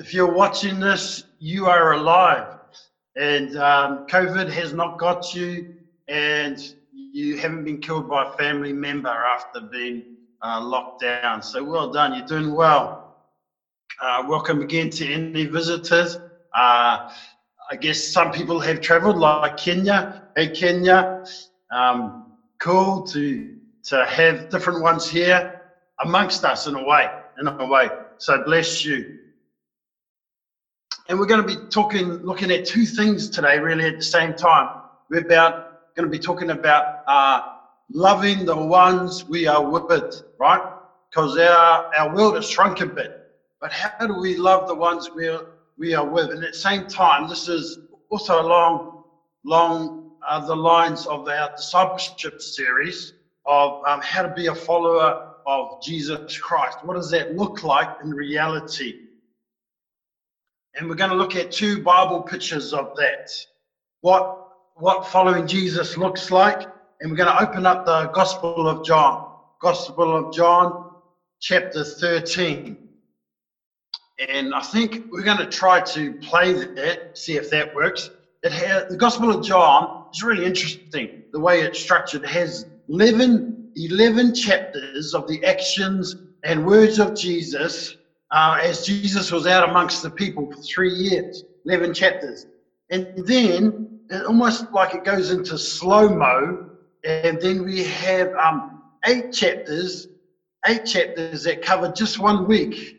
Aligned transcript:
if 0.00 0.14
you're 0.14 0.32
watching 0.32 0.80
this, 0.80 1.24
you 1.40 1.66
are 1.66 1.92
alive, 1.92 2.58
and 3.16 3.58
um, 3.58 4.06
COVID 4.06 4.50
has 4.50 4.72
not 4.72 4.98
got 4.98 5.34
you, 5.34 5.74
and 6.08 6.58
you 6.90 7.36
haven't 7.36 7.64
been 7.64 7.82
killed 7.82 8.08
by 8.08 8.26
a 8.26 8.32
family 8.38 8.72
member 8.72 9.10
after 9.10 9.60
being 9.60 10.16
uh, 10.42 10.58
locked 10.58 11.02
down. 11.02 11.42
So 11.42 11.62
well 11.62 11.92
done, 11.92 12.14
you're 12.14 12.26
doing 12.26 12.54
well. 12.54 13.18
Uh, 14.00 14.24
welcome 14.26 14.62
again 14.62 14.88
to 14.88 15.12
any 15.12 15.44
visitors. 15.44 16.16
Uh, 16.54 17.12
I 17.70 17.76
guess 17.78 18.02
some 18.02 18.32
people 18.32 18.58
have 18.58 18.80
travelled, 18.80 19.18
like 19.18 19.58
Kenya. 19.58 20.28
Hey, 20.34 20.48
Kenya, 20.48 21.24
um, 21.70 22.38
cool 22.58 23.02
to 23.08 23.54
to 23.84 24.06
have 24.06 24.48
different 24.48 24.80
ones 24.80 25.10
here 25.10 25.60
amongst 26.02 26.42
us 26.42 26.66
in 26.66 26.74
a 26.74 26.84
way, 26.84 27.06
in 27.38 27.48
a 27.48 27.66
way. 27.66 27.90
So 28.16 28.42
bless 28.44 28.82
you. 28.82 29.18
And 31.10 31.18
we're 31.18 31.26
going 31.26 31.44
to 31.44 31.56
be 31.56 31.66
talking, 31.70 32.22
looking 32.22 32.52
at 32.52 32.64
two 32.64 32.86
things 32.86 33.28
today, 33.28 33.58
really 33.58 33.84
at 33.84 33.96
the 33.96 34.02
same 34.04 34.32
time. 34.32 34.80
We're 35.08 35.22
about 35.22 35.94
going 35.96 36.08
to 36.08 36.10
be 36.10 36.20
talking 36.20 36.50
about 36.50 37.02
uh, 37.08 37.40
loving 37.92 38.44
the 38.44 38.56
ones 38.56 39.24
we 39.24 39.48
are 39.48 39.68
with, 39.68 40.22
right? 40.38 40.62
Because 41.10 41.36
our 41.36 41.92
our 41.96 42.14
world 42.14 42.36
has 42.36 42.48
shrunk 42.48 42.80
a 42.80 42.86
bit. 42.86 43.26
But 43.60 43.72
how 43.72 44.06
do 44.06 44.20
we 44.20 44.36
love 44.36 44.68
the 44.68 44.74
ones 44.76 45.10
we 45.12 45.26
are, 45.26 45.46
we 45.76 45.94
are 45.94 46.06
with? 46.08 46.30
And 46.30 46.44
at 46.44 46.52
the 46.52 46.58
same 46.58 46.86
time, 46.86 47.28
this 47.28 47.48
is 47.48 47.80
also 48.10 48.40
along 48.40 49.02
along 49.44 50.12
uh, 50.28 50.38
the 50.46 50.54
lines 50.54 51.06
of 51.06 51.26
our 51.26 51.50
discipleship 51.56 52.40
series 52.40 53.14
of 53.46 53.82
um, 53.84 54.00
how 54.00 54.22
to 54.22 54.32
be 54.32 54.46
a 54.46 54.54
follower 54.54 55.32
of 55.44 55.82
Jesus 55.82 56.38
Christ. 56.38 56.78
What 56.84 56.94
does 56.94 57.10
that 57.10 57.34
look 57.34 57.64
like 57.64 57.88
in 58.04 58.14
reality? 58.14 59.09
And 60.74 60.88
we're 60.88 60.94
going 60.94 61.10
to 61.10 61.16
look 61.16 61.34
at 61.36 61.50
two 61.50 61.82
Bible 61.82 62.22
pictures 62.22 62.72
of 62.72 62.94
that. 62.96 63.30
What, 64.02 64.48
what 64.76 65.06
following 65.06 65.46
Jesus 65.46 65.96
looks 65.96 66.30
like. 66.30 66.68
And 67.00 67.10
we're 67.10 67.16
going 67.16 67.28
to 67.28 67.42
open 67.42 67.66
up 67.66 67.86
the 67.86 68.06
Gospel 68.08 68.68
of 68.68 68.84
John. 68.84 69.32
Gospel 69.60 70.16
of 70.16 70.34
John, 70.34 70.90
chapter 71.40 71.82
13. 71.84 72.76
And 74.28 74.54
I 74.54 74.60
think 74.60 75.06
we're 75.10 75.22
going 75.22 75.38
to 75.38 75.46
try 75.46 75.80
to 75.80 76.14
play 76.14 76.52
that, 76.52 77.16
see 77.16 77.36
if 77.36 77.50
that 77.50 77.74
works. 77.74 78.10
It 78.42 78.52
has, 78.52 78.88
the 78.88 78.96
Gospel 78.96 79.30
of 79.30 79.44
John 79.44 80.06
is 80.12 80.22
really 80.22 80.44
interesting, 80.44 81.24
the 81.32 81.40
way 81.40 81.60
it's 81.60 81.80
structured. 81.80 82.24
It 82.24 82.30
has 82.30 82.66
11, 82.88 83.72
11 83.76 84.34
chapters 84.34 85.14
of 85.14 85.26
the 85.26 85.44
actions 85.44 86.16
and 86.44 86.64
words 86.64 86.98
of 86.98 87.14
Jesus 87.14 87.96
uh, 88.30 88.58
as 88.62 88.86
Jesus 88.86 89.32
was 89.32 89.46
out 89.46 89.68
amongst 89.68 90.02
the 90.02 90.10
people 90.10 90.50
for 90.50 90.60
three 90.62 90.92
years, 90.92 91.44
11 91.66 91.94
chapters. 91.94 92.46
And 92.90 93.26
then, 93.26 94.00
it 94.08 94.24
almost 94.26 94.72
like 94.72 94.94
it 94.94 95.04
goes 95.04 95.30
into 95.30 95.56
slow 95.58 96.08
mo, 96.08 96.70
and 97.04 97.40
then 97.40 97.64
we 97.64 97.84
have 97.84 98.32
um, 98.34 98.82
eight 99.06 99.32
chapters, 99.32 100.08
eight 100.66 100.84
chapters 100.84 101.44
that 101.44 101.62
cover 101.62 101.92
just 101.92 102.18
one 102.18 102.46
week 102.46 102.96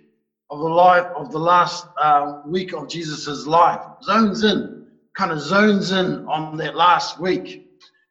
of 0.50 0.60
the 0.60 0.70
life 0.70 1.06
of 1.16 1.32
the 1.32 1.40
last 1.40 1.86
uh, 1.98 2.42
week 2.46 2.74
of 2.74 2.90
Jesus's 2.90 3.48
life. 3.48 3.82
Zones 4.04 4.44
in, 4.44 4.88
kind 5.16 5.32
of 5.32 5.40
zones 5.40 5.92
in 5.92 6.26
on 6.28 6.58
that 6.58 6.76
last 6.76 7.20
week. 7.20 7.68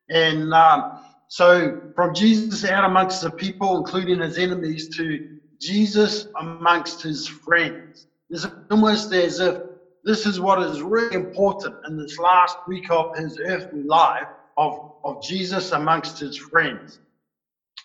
And 0.09 0.53
um, 0.55 1.01
so 1.29 1.81
from 1.95 2.15
Jesus 2.15 2.65
out 2.65 2.85
amongst 2.85 3.23
the 3.23 3.31
people, 3.31 3.77
including 3.79 4.21
his 4.21 4.39
enemies, 4.39 4.89
to 4.97 5.40
Jesus 5.61 6.27
amongst 6.39 7.03
his 7.03 7.27
friends. 7.29 8.07
It's 8.31 8.47
almost 8.71 9.13
as 9.13 9.41
if 9.41 9.63
this 10.05 10.25
is 10.25 10.41
what 10.41 10.63
is 10.63 10.81
really 10.81 11.15
important 11.15 11.77
in 11.87 11.99
this 11.99 12.19
last 12.19 12.57
week 12.67 12.91
of 12.91 13.17
his 13.17 13.39
earthly 13.39 13.83
life 13.83 14.29
of, 14.57 14.93
of 15.05 15.23
Jesus 15.23 15.73
amongst 15.73 16.19
his 16.19 16.37
friends. 16.37 17.01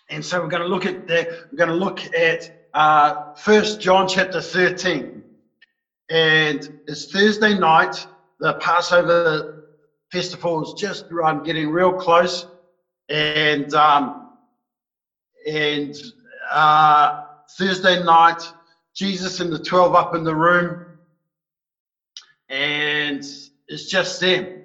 And 0.08 0.24
so 0.24 0.40
we're 0.40 0.48
going 0.48 0.62
to 0.62 0.68
look 0.68 0.86
at 0.86 1.06
that. 1.08 1.28
We're 1.50 1.58
going 1.58 1.70
to 1.70 1.76
look 1.76 2.00
at 2.14 2.68
uh, 2.72 3.34
First 3.34 3.80
John 3.80 4.08
chapter 4.08 4.40
13. 4.40 5.22
And 6.08 6.80
it's 6.86 7.10
Thursday 7.10 7.58
night. 7.58 8.06
The 8.38 8.54
Passover 8.54 9.64
festival 10.12 10.62
is 10.62 10.80
just 10.80 11.06
um, 11.24 11.42
getting 11.42 11.70
real 11.70 11.92
close. 11.92 12.46
And 13.08 13.72
um, 13.74 14.30
and 15.46 15.94
uh, 16.50 17.25
Thursday 17.58 18.02
night, 18.02 18.42
Jesus 18.94 19.40
and 19.40 19.52
the 19.52 19.58
12 19.58 19.94
up 19.94 20.14
in 20.14 20.24
the 20.24 20.34
room, 20.34 20.96
and 22.48 23.22
it's 23.68 23.90
just 23.90 24.20
them. 24.20 24.62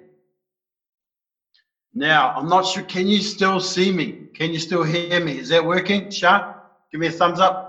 Now, 1.94 2.32
I'm 2.36 2.48
not 2.48 2.66
sure, 2.66 2.82
can 2.82 3.06
you 3.06 3.20
still 3.20 3.60
see 3.60 3.90
me? 3.90 4.28
Can 4.34 4.52
you 4.52 4.58
still 4.58 4.82
hear 4.82 5.20
me? 5.20 5.38
Is 5.38 5.48
that 5.50 5.64
working? 5.64 6.10
Shah, 6.10 6.54
give 6.90 7.00
me 7.00 7.08
a 7.08 7.10
thumbs 7.10 7.40
up. 7.40 7.68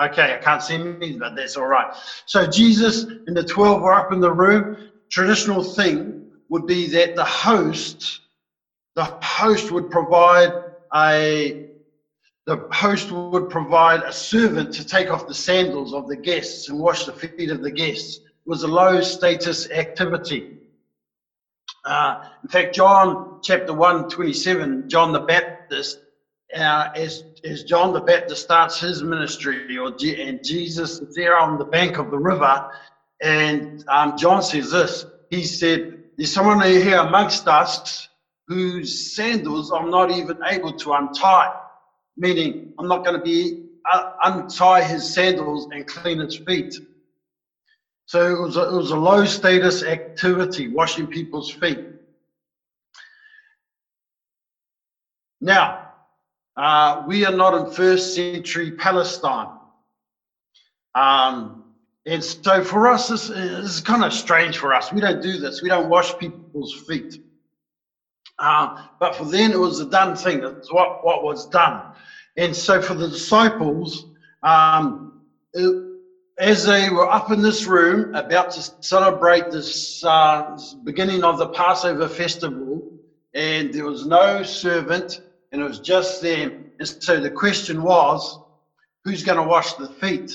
Okay, 0.00 0.34
I 0.34 0.38
can't 0.38 0.62
see 0.62 0.78
me, 0.78 1.16
but 1.18 1.34
that's 1.36 1.56
all 1.56 1.66
right. 1.66 1.86
So 2.26 2.46
Jesus 2.46 3.04
and 3.26 3.36
the 3.36 3.44
12 3.44 3.80
were 3.80 3.94
up 3.94 4.12
in 4.12 4.20
the 4.20 4.32
room. 4.32 4.76
Traditional 5.10 5.62
thing 5.62 6.26
would 6.48 6.66
be 6.66 6.86
that 6.88 7.14
the 7.14 7.24
host, 7.24 8.20
the 8.96 9.04
host 9.22 9.70
would 9.70 9.90
provide 9.90 10.52
a 10.94 11.73
the 12.46 12.68
host 12.72 13.10
would 13.10 13.48
provide 13.48 14.02
a 14.02 14.12
servant 14.12 14.74
to 14.74 14.86
take 14.86 15.10
off 15.10 15.26
the 15.26 15.34
sandals 15.34 15.94
of 15.94 16.08
the 16.08 16.16
guests 16.16 16.68
and 16.68 16.78
wash 16.78 17.06
the 17.06 17.12
feet 17.12 17.50
of 17.50 17.62
the 17.62 17.70
guests. 17.70 18.18
It 18.18 18.48
was 18.48 18.62
a 18.62 18.68
low 18.68 19.00
status 19.00 19.70
activity. 19.70 20.58
Uh, 21.86 22.24
in 22.42 22.48
fact, 22.50 22.74
John 22.74 23.40
chapter 23.42 23.72
1, 23.72 24.10
27, 24.10 24.88
John 24.88 25.12
the 25.12 25.20
Baptist, 25.20 26.00
uh, 26.54 26.88
as, 26.94 27.24
as 27.44 27.64
John 27.64 27.94
the 27.94 28.00
Baptist 28.00 28.42
starts 28.42 28.78
his 28.78 29.02
ministry, 29.02 29.78
or 29.78 29.88
and 29.88 30.44
Jesus 30.44 31.00
is 31.00 31.14
there 31.14 31.38
on 31.38 31.58
the 31.58 31.64
bank 31.64 31.98
of 31.98 32.10
the 32.10 32.18
river, 32.18 32.70
and 33.22 33.84
um, 33.88 34.18
John 34.18 34.42
says 34.42 34.70
this 34.70 35.06
He 35.30 35.44
said, 35.44 36.04
There's 36.16 36.32
someone 36.32 36.60
here 36.62 36.98
amongst 36.98 37.48
us 37.48 38.08
whose 38.48 39.14
sandals 39.14 39.72
I'm 39.72 39.90
not 39.90 40.10
even 40.10 40.38
able 40.46 40.72
to 40.74 40.92
untie 40.92 41.54
meaning 42.16 42.72
I'm 42.78 42.88
not 42.88 43.04
going 43.04 43.18
to 43.18 43.24
be 43.24 43.64
uh, 43.90 44.12
untie 44.24 44.82
his 44.82 45.12
sandals 45.12 45.68
and 45.72 45.86
clean 45.86 46.18
his 46.18 46.36
feet. 46.36 46.74
So 48.06 48.34
it 48.34 48.40
was 48.40 48.56
a, 48.56 48.68
it 48.68 48.76
was 48.76 48.90
a 48.90 48.96
low 48.96 49.24
status 49.24 49.82
activity, 49.82 50.68
washing 50.68 51.06
people's 51.06 51.50
feet. 51.50 51.86
Now, 55.40 55.90
uh, 56.56 57.02
we 57.06 57.24
are 57.24 57.32
not 57.32 57.54
in 57.54 57.72
first 57.72 58.14
century 58.14 58.72
Palestine. 58.72 59.48
Um, 60.94 61.64
and 62.06 62.22
so 62.22 62.62
for 62.62 62.88
us, 62.88 63.08
this, 63.08 63.28
this, 63.28 63.74
is 63.74 63.80
kind 63.80 64.04
of 64.04 64.12
strange 64.12 64.58
for 64.58 64.74
us. 64.74 64.92
We 64.92 65.00
don't 65.00 65.22
do 65.22 65.38
this. 65.38 65.62
We 65.62 65.68
don't 65.68 65.88
wash 65.88 66.16
people's 66.18 66.74
feet. 66.86 67.23
Uh, 68.38 68.82
but 68.98 69.14
for 69.14 69.24
them, 69.24 69.52
it 69.52 69.58
was 69.58 69.80
a 69.80 69.86
done 69.86 70.16
thing. 70.16 70.42
It's 70.42 70.72
what, 70.72 71.04
what 71.04 71.22
was 71.22 71.46
done. 71.46 71.82
And 72.36 72.54
so 72.54 72.80
for 72.80 72.94
the 72.94 73.08
disciples, 73.08 74.06
um, 74.42 75.22
it, 75.52 75.72
as 76.38 76.64
they 76.64 76.90
were 76.90 77.08
up 77.08 77.30
in 77.30 77.42
this 77.42 77.66
room 77.66 78.12
about 78.14 78.50
to 78.50 78.68
celebrate 78.80 79.50
this 79.50 80.02
uh, 80.02 80.58
beginning 80.82 81.22
of 81.22 81.38
the 81.38 81.46
Passover 81.48 82.08
festival, 82.08 82.82
and 83.34 83.72
there 83.72 83.84
was 83.84 84.04
no 84.04 84.42
servant, 84.42 85.20
and 85.52 85.60
it 85.60 85.64
was 85.64 85.78
just 85.78 86.20
them. 86.20 86.50
And 86.80 86.88
so 86.88 87.20
the 87.20 87.30
question 87.30 87.82
was, 87.82 88.36
who's 89.04 89.22
going 89.22 89.38
to 89.38 89.44
wash 89.44 89.74
the 89.74 89.86
feet? 89.86 90.30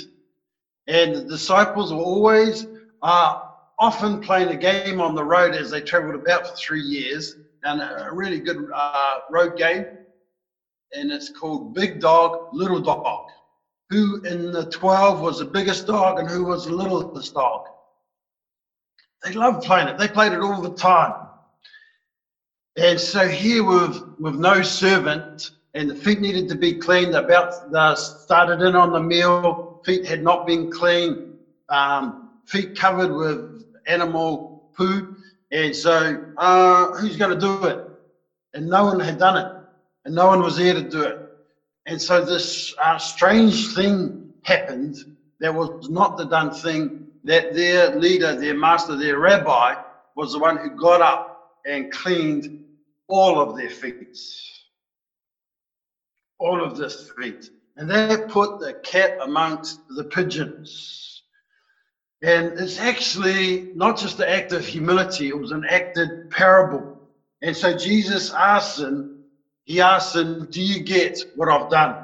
And 0.87 1.13
the 1.15 1.21
disciples 1.23 1.91
were 1.91 1.99
always 1.99 2.65
uh, 3.01 3.35
often 3.77 4.19
playing 4.21 4.49
a 4.49 4.55
game 4.55 5.01
on 5.01 5.15
the 5.15 5.23
road 5.23 5.53
as 5.53 5.69
they 5.69 5.81
traveled 5.81 6.15
about 6.15 6.47
for 6.47 6.55
three 6.55 6.81
years, 6.81 7.35
and 7.63 7.81
a 7.81 8.09
really 8.11 8.39
good 8.39 8.69
uh, 8.73 9.19
road 9.29 9.57
game 9.57 9.85
and 10.93 11.11
it's 11.11 11.29
called 11.29 11.73
Big 11.73 11.99
Dog, 11.99 12.37
Little 12.53 12.79
Dog. 12.79 13.27
Who 13.89 14.23
in 14.23 14.51
the 14.51 14.65
12 14.65 15.21
was 15.21 15.39
the 15.39 15.45
biggest 15.45 15.87
dog 15.87 16.19
and 16.19 16.29
who 16.29 16.43
was 16.43 16.65
the 16.65 16.73
littlest 16.73 17.33
dog? 17.33 17.65
They 19.23 19.33
loved 19.33 19.63
playing 19.63 19.87
it. 19.87 19.97
They 19.97 20.07
played 20.07 20.31
it 20.31 20.41
all 20.41 20.61
the 20.61 20.75
time. 20.75 21.13
And 22.77 22.99
so 22.99 23.27
here 23.27 23.63
with, 23.63 23.99
with 24.19 24.35
no 24.35 24.61
servant 24.61 25.51
and 25.73 25.89
the 25.89 25.95
feet 25.95 26.21
needed 26.21 26.47
to 26.49 26.55
be 26.55 26.73
cleaned, 26.73 27.15
about 27.15 27.71
they 27.71 27.95
started 27.95 28.61
in 28.61 28.75
on 28.75 28.91
the 28.91 28.99
meal, 28.99 29.81
feet 29.85 30.05
had 30.05 30.23
not 30.23 30.45
been 30.45 30.69
cleaned, 30.69 31.17
um, 31.69 32.29
feet 32.45 32.77
covered 32.77 33.11
with 33.11 33.63
animal 33.87 34.71
poo. 34.75 35.18
And 35.51 35.75
so 35.75 36.33
uh, 36.37 36.91
who's 36.97 37.17
going 37.17 37.31
to 37.31 37.39
do 37.39 37.65
it? 37.65 37.85
And 38.53 38.67
no 38.67 38.85
one 38.85 38.99
had 38.99 39.17
done 39.17 39.37
it 39.37 39.59
and 40.05 40.15
no 40.15 40.27
one 40.27 40.41
was 40.41 40.57
there 40.57 40.73
to 40.73 40.81
do 40.81 41.01
it. 41.03 41.19
And 41.85 42.01
so 42.01 42.23
this 42.23 42.73
uh, 42.81 42.97
strange 42.97 43.75
thing 43.75 44.33
happened 44.43 44.97
that 45.39 45.53
was 45.53 45.89
not 45.89 46.17
the 46.17 46.25
done 46.25 46.51
thing 46.51 47.07
that 47.23 47.53
their 47.53 47.95
leader, 47.95 48.35
their 48.35 48.55
master, 48.55 48.95
their 48.95 49.19
rabbi 49.19 49.75
was 50.15 50.33
the 50.33 50.39
one 50.39 50.57
who 50.57 50.71
got 50.71 51.01
up 51.01 51.59
and 51.65 51.91
cleaned 51.91 52.63
all 53.07 53.39
of 53.39 53.55
their 53.57 53.69
feet. 53.69 54.17
All 56.39 56.63
of 56.63 56.77
their 56.77 56.89
feet. 56.89 57.49
And 57.75 57.89
they 57.89 58.17
put 58.29 58.59
the 58.59 58.73
cat 58.83 59.17
amongst 59.21 59.79
the 59.89 60.05
pigeons. 60.05 61.08
And 62.21 62.59
it's 62.59 62.79
actually 62.79 63.71
not 63.75 63.97
just 63.97 64.19
an 64.19 64.27
act 64.27 64.51
of 64.51 64.65
humility, 64.65 65.29
it 65.29 65.37
was 65.37 65.51
an 65.51 65.65
acted 65.69 66.29
parable. 66.29 66.97
And 67.41 67.55
so 67.55 67.75
Jesus 67.75 68.33
asks 68.33 68.77
them, 68.77 69.23
he 69.63 69.79
asks 69.79 70.13
them, 70.13 70.47
Do 70.49 70.61
you 70.61 70.83
get 70.83 71.17
what 71.35 71.47
I've 71.47 71.69
done? 71.69 71.95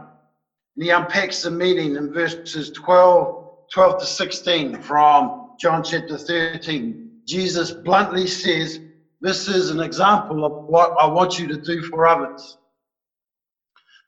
And 0.76 0.84
he 0.84 0.90
unpacks 0.90 1.42
the 1.42 1.52
meaning 1.52 1.96
in 1.96 2.14
verses 2.14 2.72
12, 2.72 3.70
12 3.74 4.00
to 4.00 4.06
16 4.06 4.82
from 4.82 5.50
John 5.60 5.84
chapter 5.84 6.18
13. 6.18 7.22
Jesus 7.26 7.72
bluntly 7.72 8.28
says, 8.28 8.80
This 9.20 9.50
is 9.50 9.70
an 9.70 9.82
example 9.82 10.46
of 10.46 10.66
what 10.66 10.96
I 11.00 11.08
want 11.08 11.40
you 11.40 11.48
to 11.48 11.58
do 11.58 11.82
for 11.82 12.08
others. 12.08 12.58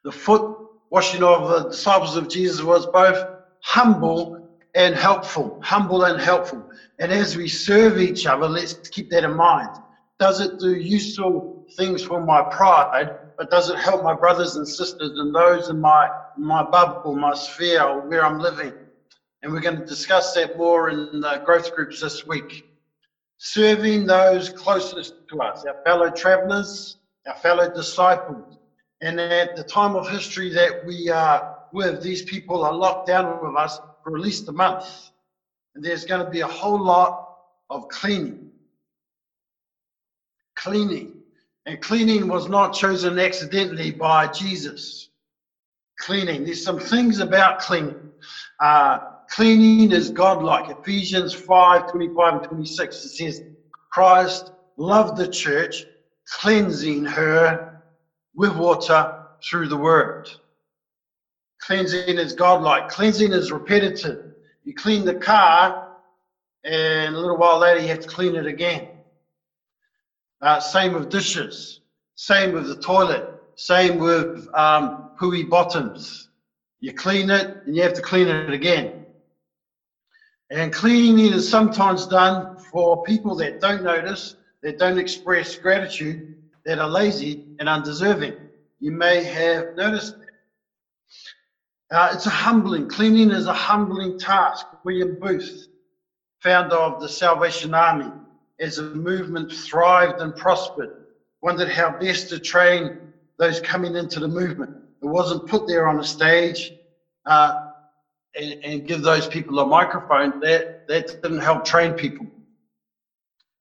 The 0.03 0.11
foot 0.11 0.57
washing 0.89 1.23
of 1.23 1.49
the 1.49 1.69
disciples 1.69 2.15
of 2.15 2.29
Jesus 2.29 2.61
was 2.61 2.85
both 2.85 3.27
humble 3.61 4.36
and 4.77 4.95
helpful. 4.95 5.59
Humble 5.63 6.03
and 6.05 6.21
helpful. 6.21 6.63
And 6.99 7.11
as 7.11 7.35
we 7.35 7.47
serve 7.47 7.99
each 7.99 8.27
other, 8.27 8.47
let's 8.47 8.75
keep 8.89 9.09
that 9.09 9.23
in 9.23 9.35
mind. 9.35 9.75
Does 10.19 10.39
it 10.39 10.59
do 10.59 10.75
useful 10.75 11.65
things 11.75 12.03
for 12.03 12.23
my 12.23 12.43
pride, 12.43 13.17
but 13.37 13.49
does 13.49 13.71
it 13.71 13.77
help 13.77 14.03
my 14.03 14.13
brothers 14.13 14.55
and 14.55 14.67
sisters 14.67 15.11
and 15.17 15.33
those 15.33 15.69
in 15.69 15.81
my, 15.81 16.09
my 16.37 16.63
bubble, 16.63 17.15
my 17.15 17.33
sphere, 17.33 18.07
where 18.07 18.23
I'm 18.23 18.39
living? 18.39 18.71
And 19.41 19.51
we're 19.51 19.61
going 19.61 19.79
to 19.79 19.85
discuss 19.85 20.33
that 20.35 20.57
more 20.57 20.89
in 20.89 21.21
the 21.21 21.41
growth 21.43 21.75
groups 21.75 21.99
this 22.01 22.27
week. 22.27 22.69
Serving 23.39 24.05
those 24.05 24.49
closest 24.49 25.27
to 25.29 25.41
us, 25.41 25.65
our 25.65 25.81
fellow 25.85 26.11
travelers, 26.11 26.97
our 27.27 27.35
fellow 27.35 27.71
disciples. 27.73 28.59
And 29.01 29.19
at 29.19 29.55
the 29.55 29.63
time 29.63 29.95
of 29.95 30.07
history 30.07 30.51
that 30.53 30.85
we 30.85 31.09
are 31.09 31.57
with, 31.73 32.03
these 32.03 32.23
people 32.23 32.63
are 32.63 32.73
locked 32.73 33.07
down 33.07 33.39
with 33.43 33.55
us 33.55 33.79
for 34.07 34.15
at 34.15 34.23
least 34.23 34.47
a 34.47 34.53
month. 34.53 35.11
And 35.75 35.83
there's 35.83 36.05
going 36.05 36.23
to 36.23 36.31
be 36.31 36.39
a 36.39 36.47
whole 36.47 36.81
lot 36.81 37.35
of 37.69 37.89
cleaning. 37.89 38.51
Cleaning. 40.55 41.13
And 41.65 41.81
cleaning 41.81 42.29
was 42.29 42.47
not 42.47 42.73
chosen 42.73 43.19
accidentally 43.19 43.91
by 43.91 44.27
Jesus. 44.27 45.09
Cleaning. 45.99 46.45
There's 46.45 46.63
some 46.63 46.79
things 46.79 47.19
about 47.19 47.59
cleaning. 47.59 48.11
Uh, 48.61 48.99
cleaning 49.29 49.91
is 49.91 50.09
godlike. 50.09 50.69
Ephesians 50.69 51.33
5 51.33 51.91
25 51.91 52.33
and 52.33 52.43
26. 52.43 52.95
It 52.95 53.09
says, 53.09 53.41
Christ 53.91 54.51
loved 54.77 55.17
the 55.17 55.27
church, 55.27 55.83
cleansing 56.29 57.03
her 57.03 57.83
with 58.33 58.55
water 58.55 59.25
through 59.43 59.67
the 59.67 59.75
word. 59.75 60.29
Cleansing 61.59 62.17
is 62.17 62.33
godlike. 62.33 62.89
Cleansing 62.89 63.31
is 63.33 63.51
repetitive. 63.51 64.33
You 64.63 64.73
clean 64.73 65.05
the 65.05 65.15
car, 65.15 65.95
and 66.63 67.15
a 67.15 67.19
little 67.19 67.37
while 67.37 67.59
later, 67.59 67.79
you 67.79 67.87
have 67.87 68.01
to 68.01 68.07
clean 68.07 68.35
it 68.35 68.45
again. 68.45 68.89
Uh, 70.41 70.59
same 70.59 70.93
with 70.93 71.09
dishes. 71.09 71.81
Same 72.15 72.51
with 72.53 72.67
the 72.67 72.75
toilet. 72.75 73.23
Same 73.55 73.97
with 73.97 74.47
um, 74.53 75.11
pooey 75.19 75.49
bottoms. 75.49 76.29
You 76.79 76.93
clean 76.93 77.29
it 77.29 77.47
and 77.65 77.75
you 77.75 77.81
have 77.81 77.93
to 77.93 78.01
clean 78.01 78.27
it 78.27 78.51
again. 78.51 79.05
And 80.49 80.71
cleaning 80.71 81.33
is 81.33 81.49
sometimes 81.49 82.05
done 82.07 82.57
for 82.71 83.03
people 83.03 83.35
that 83.37 83.59
don't 83.59 83.83
notice, 83.83 84.35
that 84.61 84.77
don't 84.77 84.97
express 84.99 85.55
gratitude, 85.55 86.35
that 86.65 86.79
are 86.79 86.87
lazy 86.87 87.43
and 87.59 87.67
undeserving. 87.67 88.35
You 88.79 88.91
may 88.91 89.23
have 89.23 89.75
noticed 89.75 90.19
that. 90.19 90.26
Uh, 91.89 92.09
it's 92.13 92.25
a 92.25 92.29
humbling, 92.29 92.89
cleaning 92.89 93.31
is 93.31 93.47
a 93.47 93.53
humbling 93.53 94.19
task. 94.19 94.65
William 94.83 95.17
Booth, 95.19 95.67
founder 96.39 96.75
of 96.75 96.99
the 96.99 97.07
Salvation 97.07 97.73
Army, 97.73 98.11
as 98.59 98.79
a 98.79 98.83
movement 98.83 99.51
thrived 99.51 100.19
and 100.19 100.35
prospered, 100.35 101.05
wondered 101.41 101.69
how 101.69 101.89
best 101.97 102.29
to 102.29 102.39
train 102.39 102.97
those 103.37 103.61
coming 103.61 103.95
into 103.95 104.19
the 104.19 104.27
movement. 104.27 104.75
It 105.01 105.05
wasn't 105.05 105.47
put 105.47 105.65
there 105.65 105.87
on 105.87 105.99
a 105.99 106.03
stage 106.03 106.73
uh, 107.25 107.67
and, 108.35 108.63
and, 108.63 108.87
give 108.87 109.01
those 109.01 109.27
people 109.27 109.59
a 109.59 109.65
microphone. 109.65 110.39
That, 110.41 110.87
that 110.87 111.21
didn't 111.21 111.39
help 111.39 111.63
train 111.63 111.93
people. 111.93 112.25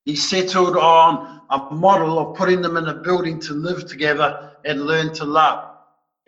He 0.04 0.16
settled 0.16 0.76
on 0.76 1.42
a 1.50 1.74
model 1.74 2.18
of 2.18 2.36
putting 2.36 2.60
them 2.60 2.76
in 2.76 2.88
a 2.88 2.94
building 2.94 3.38
to 3.40 3.52
live 3.52 3.86
together 3.86 4.52
and 4.64 4.86
learn 4.86 5.12
to 5.14 5.24
love 5.24 5.75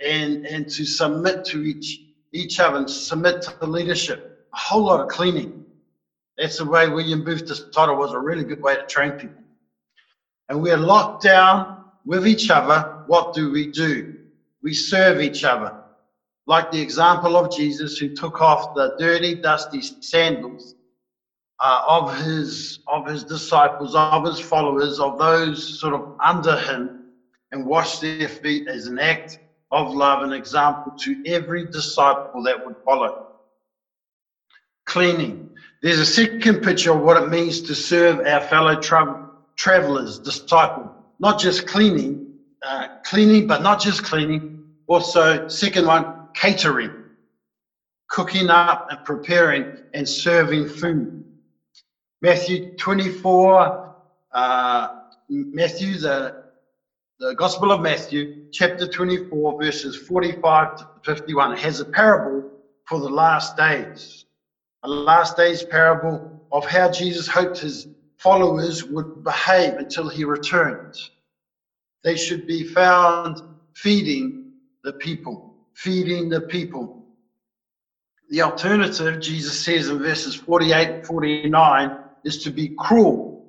and, 0.05 0.47
and 0.47 0.69
to 0.71 0.85
submit 0.85 1.45
to 1.47 1.63
each, 1.63 2.01
each 2.33 2.61
other 2.61 2.79
and 2.79 2.91
submit 2.91 3.43
to 3.43 3.57
the 3.61 3.67
leadership. 3.67 4.47
A 4.53 4.57
whole 4.57 4.85
lot 4.85 5.01
of 5.01 5.09
cleaning. 5.09 5.65
That's 6.37 6.59
the 6.59 6.65
way 6.65 6.89
William 6.89 7.25
Booth 7.25 7.47
decided 7.47 7.97
was 7.97 8.13
a 8.13 8.19
really 8.19 8.45
good 8.45 8.63
way 8.63 8.77
to 8.77 8.87
train 8.87 9.13
people. 9.13 9.43
And 10.49 10.63
we're 10.63 10.77
locked 10.77 11.25
down 11.25 11.85
with 12.05 12.27
each 12.27 12.51
other. 12.51 13.03
What 13.07 13.35
do 13.35 13.51
we 13.51 13.71
do? 13.71 14.15
We 14.63 14.73
serve 14.73 15.21
each 15.21 15.45
other. 15.45 15.83
Like 16.47 16.71
the 16.71 16.81
example 16.81 17.37
of 17.37 17.55
Jesus 17.55 17.99
who 17.99 18.15
took 18.15 18.41
off 18.41 18.75
the 18.75 18.95
dirty, 18.99 19.35
dusty 19.35 19.83
sandals 19.83 20.75
uh, 21.61 21.83
of 21.87 22.17
his 22.17 22.79
of 22.87 23.07
his 23.07 23.25
disciples, 23.25 23.95
of 23.95 24.25
his 24.25 24.41
followers, 24.41 25.01
of 25.01 25.19
those 25.19 25.79
sort 25.79 25.93
of 25.93 26.17
under 26.25 26.57
him, 26.57 27.11
and 27.53 27.67
washed 27.67 28.01
their 28.01 28.29
feet 28.29 28.69
as 28.69 28.87
an 28.87 28.99
act 28.99 29.41
of 29.71 29.95
love 29.95 30.23
and 30.23 30.33
example 30.33 30.93
to 31.01 31.23
every 31.27 31.67
disciple 31.67 32.43
that 32.45 32.65
would 32.65 32.77
follow. 32.85 33.27
Cleaning. 34.87 35.51
There's 35.83 35.99
a 35.99 36.07
second 36.07 36.63
picture 36.63 36.93
of 36.93 37.03
what 37.03 37.23
it 37.23 37.29
means 37.29 37.63
to 37.63 37.75
serve 37.75 38.27
our 38.27 38.41
fellow 38.41 38.81
tra- 38.81 39.31
travelers, 39.57 40.19
disciple. 40.19 41.07
Not 41.21 41.39
just 41.39 41.67
cleaning, 41.67 42.35
uh, 42.65 42.89
cleaning, 43.05 43.47
but 43.47 43.63
not 43.63 43.81
just 43.81 44.03
cleaning. 44.03 44.65
Also, 44.87 45.47
second 45.49 45.87
one, 45.87 46.29
catering, 46.35 46.91
cooking 48.09 48.49
up 48.51 48.87
and 48.91 49.05
preparing 49.05 49.77
and 49.93 50.09
serving 50.09 50.67
food. 50.67 51.25
Matthew 52.23 52.77
24, 52.77 53.95
uh, 54.33 54.89
Matthew, 55.29 55.99
the, 55.99 56.48
the 57.21 57.35
Gospel 57.35 57.73
of 57.73 57.81
Matthew, 57.81 58.45
chapter 58.53 58.87
24, 58.87 59.61
verses 59.61 59.97
45 59.97 60.77
to 60.77 60.87
51, 61.03 61.57
has 61.57 61.81
a 61.81 61.85
parable 61.85 62.49
for 62.85 63.01
the 63.01 63.09
last 63.09 63.57
days 63.57 64.25
a 64.85 64.89
last 64.89 65.37
days 65.37 65.65
parable 65.65 66.47
of 66.53 66.65
how 66.65 66.89
Jesus 66.89 67.27
hoped 67.27 67.59
his 67.59 67.89
followers 68.17 68.85
would 68.85 69.25
behave 69.25 69.75
until 69.75 70.09
he 70.09 70.23
returned. 70.23 70.95
They 72.05 72.17
should 72.17 72.47
be 72.47 72.63
found 72.63 73.43
feeding 73.75 74.53
the 74.85 74.93
people, 74.93 75.57
feeding 75.75 76.29
the 76.29 76.43
people. 76.43 77.05
The 78.31 78.43
alternative, 78.43 79.21
Jesus 79.21 79.59
says 79.59 79.89
in 79.89 79.99
verses 79.99 80.37
48 80.37 80.89
and 80.89 81.07
49, 81.07 81.99
is 82.25 82.45
to 82.45 82.51
be 82.51 82.77
cruel 82.79 83.45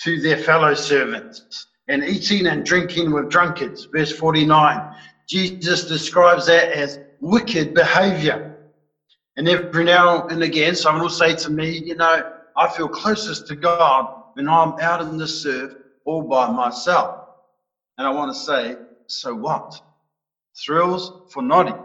to 0.00 0.20
their 0.20 0.36
fellow 0.36 0.74
servants 0.74 1.68
and 1.88 2.04
eating 2.04 2.46
and 2.46 2.64
drinking 2.64 3.12
with 3.12 3.30
drunkards. 3.30 3.86
Verse 3.92 4.12
49. 4.12 4.94
Jesus 5.28 5.86
describes 5.86 6.46
that 6.46 6.70
as 6.72 6.98
wicked 7.20 7.74
behavior. 7.74 8.56
And 9.36 9.48
every 9.48 9.84
now 9.84 10.26
and 10.28 10.42
again, 10.42 10.74
someone 10.74 11.02
will 11.02 11.10
say 11.10 11.34
to 11.36 11.50
me, 11.50 11.78
You 11.78 11.96
know, 11.96 12.32
I 12.56 12.68
feel 12.68 12.88
closest 12.88 13.46
to 13.48 13.56
God 13.56 14.22
when 14.34 14.48
I'm 14.48 14.78
out 14.80 15.02
in 15.02 15.18
the 15.18 15.28
surf 15.28 15.72
all 16.04 16.22
by 16.22 16.50
myself. 16.50 17.26
And 17.98 18.06
I 18.06 18.10
want 18.10 18.34
to 18.34 18.40
say, 18.40 18.76
So 19.06 19.34
what? 19.34 19.80
Thrills 20.56 21.30
for 21.32 21.42
nodding. 21.42 21.78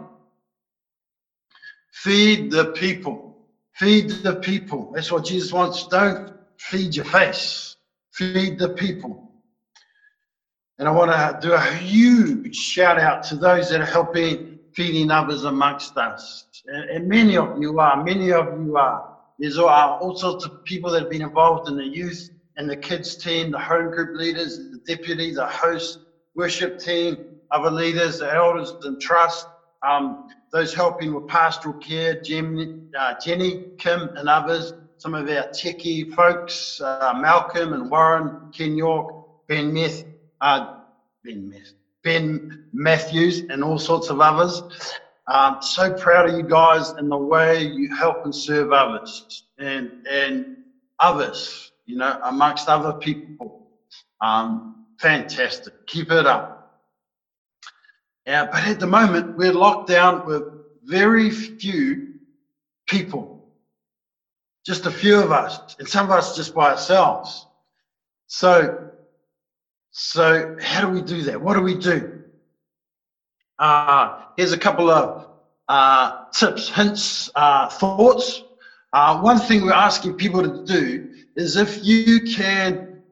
Feed 1.92 2.50
the 2.50 2.66
people. 2.72 3.36
Feed 3.74 4.10
the 4.10 4.36
people. 4.36 4.92
That's 4.94 5.12
what 5.12 5.24
Jesus 5.24 5.52
wants. 5.52 5.86
Don't 5.88 6.32
feed 6.56 6.96
your 6.96 7.04
face. 7.04 7.76
Feed 8.12 8.58
the 8.58 8.70
people. 8.70 9.31
And 10.78 10.88
I 10.88 10.90
want 10.90 11.10
to 11.10 11.46
do 11.46 11.54
a 11.54 11.60
huge 11.60 12.56
shout 12.56 12.98
out 12.98 13.22
to 13.24 13.36
those 13.36 13.70
that 13.70 13.80
are 13.80 13.86
helping 13.86 14.58
feeding 14.74 15.10
others 15.10 15.44
amongst 15.44 15.96
us 15.96 16.46
and, 16.66 16.90
and 16.90 17.08
many 17.08 17.36
of 17.36 17.60
you 17.60 17.78
are, 17.80 18.02
many 18.02 18.32
of 18.32 18.46
you 18.64 18.76
are. 18.76 19.16
There's 19.38 19.58
all 19.58 20.16
sorts 20.16 20.44
of 20.44 20.64
people 20.64 20.90
that 20.92 21.02
have 21.02 21.10
been 21.10 21.22
involved 21.22 21.68
in 21.68 21.76
the 21.76 21.86
youth 21.86 22.30
and 22.56 22.68
the 22.68 22.76
kids 22.76 23.16
team, 23.16 23.50
the 23.50 23.58
home 23.58 23.90
group 23.90 24.14
leaders, 24.14 24.58
the 24.58 24.80
deputy, 24.86 25.32
the 25.32 25.46
host, 25.46 25.98
worship 26.34 26.78
team, 26.78 27.16
other 27.50 27.70
leaders, 27.70 28.18
the 28.18 28.32
elders 28.32 28.72
and 28.82 29.00
trust, 29.00 29.46
um, 29.86 30.28
those 30.52 30.72
helping 30.72 31.14
with 31.14 31.26
pastoral 31.26 31.74
care, 31.74 32.20
Jenny, 32.20 32.82
uh, 32.98 33.14
Jenny, 33.24 33.64
Kim, 33.78 34.10
and 34.16 34.28
others, 34.28 34.72
some 34.98 35.14
of 35.14 35.28
our 35.28 35.48
techie 35.48 36.12
folks, 36.12 36.80
uh, 36.80 37.14
Malcolm 37.16 37.72
and 37.72 37.90
Warren, 37.90 38.52
Ken 38.56 38.76
York, 38.76 39.12
Ben 39.48 39.72
Meth, 39.72 40.04
uh, 40.42 40.74
Ben 41.24 41.54
Ben 42.04 42.66
Matthews, 42.72 43.40
and 43.48 43.64
all 43.64 43.78
sorts 43.78 44.10
of 44.10 44.20
others. 44.20 44.62
Um, 45.28 45.58
so 45.62 45.94
proud 45.94 46.28
of 46.28 46.36
you 46.36 46.42
guys 46.42 46.90
and 46.90 47.10
the 47.10 47.16
way 47.16 47.62
you 47.62 47.94
help 47.94 48.24
and 48.24 48.34
serve 48.34 48.72
others 48.72 49.44
and 49.58 50.04
and 50.10 50.56
others, 50.98 51.72
you 51.86 51.96
know, 51.96 52.20
amongst 52.24 52.68
other 52.68 52.92
people. 52.92 53.68
Um, 54.20 54.86
fantastic. 54.98 55.86
Keep 55.86 56.10
it 56.10 56.26
up. 56.26 56.82
Yeah, 58.26 58.46
but 58.46 58.66
at 58.66 58.80
the 58.80 58.86
moment 58.86 59.36
we're 59.36 59.52
locked 59.52 59.88
down 59.88 60.26
with 60.26 60.44
very 60.84 61.30
few 61.30 62.14
people, 62.86 63.44
just 64.66 64.86
a 64.86 64.90
few 64.90 65.20
of 65.20 65.30
us, 65.32 65.76
and 65.78 65.88
some 65.88 66.06
of 66.06 66.12
us 66.12 66.36
just 66.36 66.54
by 66.54 66.70
ourselves. 66.70 67.46
So, 68.26 68.91
so 69.92 70.56
how 70.60 70.80
do 70.80 70.88
we 70.88 71.02
do 71.02 71.22
that? 71.22 71.40
What 71.40 71.54
do 71.54 71.60
we 71.60 71.74
do? 71.74 72.22
Uh, 73.58 74.22
here's 74.36 74.52
a 74.52 74.58
couple 74.58 74.90
of 74.90 75.28
uh, 75.68 76.24
tips, 76.32 76.70
hints, 76.70 77.30
uh, 77.34 77.68
thoughts. 77.68 78.42
Uh, 78.94 79.20
one 79.20 79.38
thing 79.38 79.64
we're 79.64 79.72
asking 79.72 80.14
people 80.14 80.42
to 80.42 80.64
do 80.64 81.10
is 81.36 81.56
if 81.56 81.84
you 81.84 82.20
can 82.22 83.02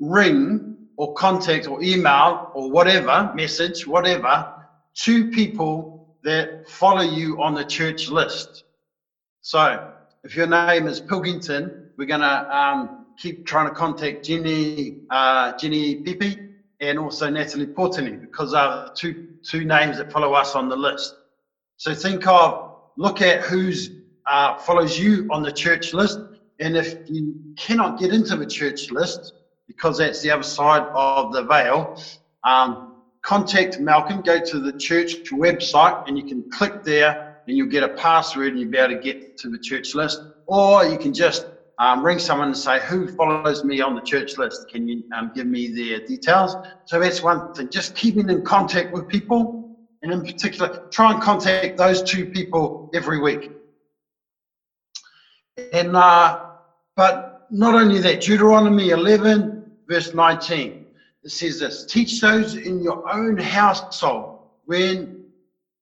ring 0.00 0.76
or 0.96 1.12
contact 1.14 1.66
or 1.66 1.82
email 1.82 2.50
or 2.54 2.70
whatever, 2.70 3.30
message, 3.34 3.86
whatever, 3.86 4.52
to 4.94 5.30
people 5.30 6.16
that 6.22 6.68
follow 6.68 7.02
you 7.02 7.40
on 7.42 7.54
the 7.54 7.64
church 7.64 8.08
list. 8.08 8.64
So 9.42 9.92
if 10.24 10.34
your 10.34 10.46
name 10.46 10.86
is 10.86 11.00
Pilkington, 11.00 11.90
we're 11.98 12.06
going 12.06 12.20
to 12.20 12.56
um, 12.56 13.03
keep 13.16 13.46
trying 13.46 13.68
to 13.68 13.74
contact 13.74 14.24
Jenny, 14.24 14.98
uh, 15.10 15.56
Jenny 15.56 16.02
Pipi 16.02 16.50
and 16.80 16.98
also 16.98 17.30
Natalie 17.30 17.66
Portini 17.66 18.12
because 18.12 18.54
are 18.54 18.92
two, 18.94 19.28
two 19.48 19.64
names 19.64 19.98
that 19.98 20.12
follow 20.12 20.34
us 20.34 20.54
on 20.54 20.68
the 20.68 20.76
list. 20.76 21.14
So 21.76 21.94
think 21.94 22.26
of, 22.26 22.76
look 22.96 23.20
at 23.20 23.42
who's 23.42 23.90
uh, 24.26 24.56
follows 24.58 24.98
you 24.98 25.28
on 25.30 25.42
the 25.42 25.52
church 25.52 25.92
list. 25.92 26.18
And 26.60 26.76
if 26.76 26.96
you 27.08 27.34
cannot 27.56 27.98
get 27.98 28.12
into 28.12 28.36
the 28.36 28.46
church 28.46 28.90
list, 28.90 29.34
because 29.66 29.98
that's 29.98 30.22
the 30.22 30.30
other 30.30 30.42
side 30.42 30.82
of 30.94 31.32
the 31.32 31.42
veil, 31.42 32.00
um, 32.44 33.02
contact 33.22 33.80
Malcolm, 33.80 34.20
go 34.20 34.38
to 34.38 34.60
the 34.60 34.72
church 34.78 35.24
website, 35.30 36.06
and 36.06 36.16
you 36.16 36.24
can 36.24 36.48
click 36.50 36.84
there 36.84 37.42
and 37.46 37.56
you'll 37.56 37.68
get 37.68 37.82
a 37.82 37.88
password 37.88 38.48
and 38.48 38.60
you'll 38.60 38.70
be 38.70 38.78
able 38.78 38.94
to 38.94 39.00
get 39.00 39.36
to 39.38 39.50
the 39.50 39.58
church 39.58 39.94
list. 39.94 40.20
Or 40.46 40.84
you 40.84 40.98
can 40.98 41.12
just 41.12 41.46
um, 41.78 42.04
ring 42.04 42.18
someone 42.18 42.48
and 42.48 42.56
say, 42.56 42.80
Who 42.80 43.06
follows 43.08 43.64
me 43.64 43.80
on 43.80 43.94
the 43.94 44.02
church 44.02 44.38
list? 44.38 44.66
Can 44.70 44.86
you 44.86 45.02
um, 45.14 45.30
give 45.34 45.46
me 45.46 45.68
their 45.68 46.00
details? 46.00 46.54
So 46.84 46.98
that's 47.00 47.22
one 47.22 47.42
thing, 47.54 47.68
just 47.70 47.94
keeping 47.94 48.28
in 48.30 48.42
contact 48.42 48.92
with 48.92 49.08
people, 49.08 49.52
and 50.02 50.12
in 50.12 50.22
particular, 50.22 50.70
try 50.92 51.12
and 51.12 51.20
contact 51.20 51.76
those 51.78 52.02
two 52.02 52.26
people 52.26 52.90
every 52.94 53.18
week. 53.18 53.50
And 55.72 55.96
uh, 55.96 56.36
but 56.96 57.46
not 57.50 57.74
only 57.74 57.98
that, 58.00 58.20
Deuteronomy 58.20 58.90
11, 58.90 59.64
verse 59.88 60.14
19, 60.14 60.86
it 61.24 61.30
says 61.30 61.58
this: 61.58 61.84
Teach 61.86 62.20
those 62.20 62.54
in 62.54 62.82
your 62.82 63.02
own 63.12 63.36
household 63.36 64.38
when 64.64 65.08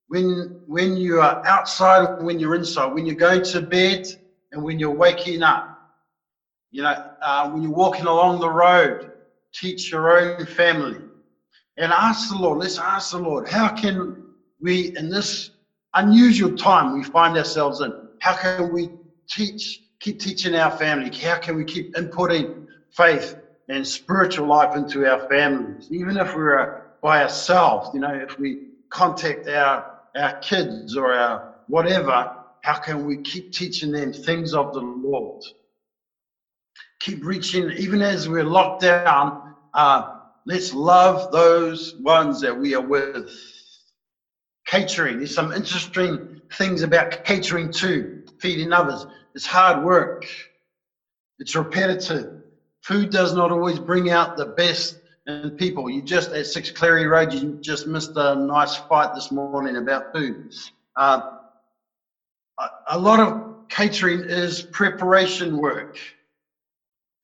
when 0.09 0.49
when 0.67 0.97
you 0.97 1.21
are 1.21 1.41
outside 1.47 2.07
when 2.21 2.39
you're 2.39 2.55
inside, 2.55 2.93
when 2.93 3.07
you're 3.07 3.15
going 3.15 3.43
to 3.43 3.61
bed 3.63 4.03
and 4.53 4.63
when 4.63 4.79
you're 4.79 4.91
waking 4.91 5.43
up. 5.43 5.72
You 6.73 6.83
know, 6.83 7.11
uh, 7.21 7.50
when 7.50 7.62
you're 7.62 7.71
walking 7.71 8.07
along 8.07 8.41
the 8.41 8.49
road, 8.49 9.12
teach 9.52 9.93
your 9.93 10.19
own 10.19 10.47
family. 10.47 10.99
And 11.76 11.93
ask 11.93 12.31
the 12.31 12.38
Lord, 12.38 12.59
let's 12.59 12.79
ask 12.79 13.12
the 13.12 13.19
Lord, 13.19 13.47
how 13.47 13.69
can 13.69 14.25
we, 14.61 14.97
in 14.97 15.11
this 15.11 15.50
unusual 15.95 16.57
time 16.57 16.95
we 16.95 17.05
find 17.05 17.37
ourselves 17.37 17.83
in, 17.83 17.93
how 18.21 18.35
can 18.35 18.73
we 18.73 18.88
teach, 19.29 19.83
keep 20.00 20.19
teaching 20.19 20.55
our 20.55 20.71
family? 20.71 21.14
How 21.14 21.37
can 21.37 21.57
we 21.57 21.64
keep 21.64 21.95
inputting 21.95 22.67
faith 22.91 23.37
and 23.69 23.87
spiritual 23.87 24.47
life 24.47 24.75
into 24.75 25.07
our 25.07 25.29
families? 25.29 25.88
Even 25.91 26.17
if 26.17 26.35
we're 26.35 26.85
by 27.02 27.23
ourselves, 27.23 27.91
you 27.93 28.00
know, 28.00 28.14
if 28.14 28.38
we 28.38 28.69
contact 28.88 29.47
our, 29.47 30.00
our 30.17 30.38
kids 30.38 30.97
or 30.97 31.12
our 31.12 31.55
whatever, 31.67 32.35
how 32.62 32.79
can 32.79 33.05
we 33.05 33.19
keep 33.19 33.52
teaching 33.52 33.93
them 33.93 34.12
things 34.12 34.55
of 34.55 34.73
the 34.73 34.81
Lord? 34.81 35.45
Keep 37.02 37.25
reaching, 37.25 37.71
even 37.73 38.00
as 38.00 38.28
we're 38.28 38.44
locked 38.44 38.82
down. 38.82 39.54
Uh, 39.75 40.21
let's 40.47 40.73
love 40.73 41.32
those 41.32 41.94
ones 42.00 42.40
that 42.40 42.56
we 42.56 42.75
are 42.75 42.80
with. 42.80 43.30
Catering, 44.66 45.18
there's 45.18 45.35
some 45.35 45.52
interesting 45.52 46.40
things 46.54 46.82
about 46.82 47.25
catering 47.25 47.71
too, 47.73 48.23
feeding 48.40 48.73
others. 48.73 49.04
It's 49.35 49.47
hard 49.47 49.85
work, 49.85 50.25
it's 51.38 51.54
repetitive. 51.54 52.42
Food 52.82 53.11
does 53.11 53.35
not 53.35 53.50
always 53.50 53.78
bring 53.78 54.11
out 54.11 54.37
the 54.37 54.47
best 54.47 54.97
in 55.26 55.50
people. 55.52 55.88
You 55.88 56.02
just, 56.02 56.30
at 56.32 56.47
Six 56.47 56.71
Clary 56.71 57.06
Road, 57.06 57.32
you 57.32 57.59
just 57.61 57.87
missed 57.87 58.12
a 58.16 58.35
nice 58.35 58.76
fight 58.76 59.14
this 59.14 59.30
morning 59.30 59.76
about 59.76 60.12
food. 60.12 60.52
Uh, 60.97 61.21
a 62.88 62.99
lot 62.99 63.21
of 63.21 63.68
catering 63.68 64.21
is 64.21 64.62
preparation 64.62 65.59
work. 65.59 65.97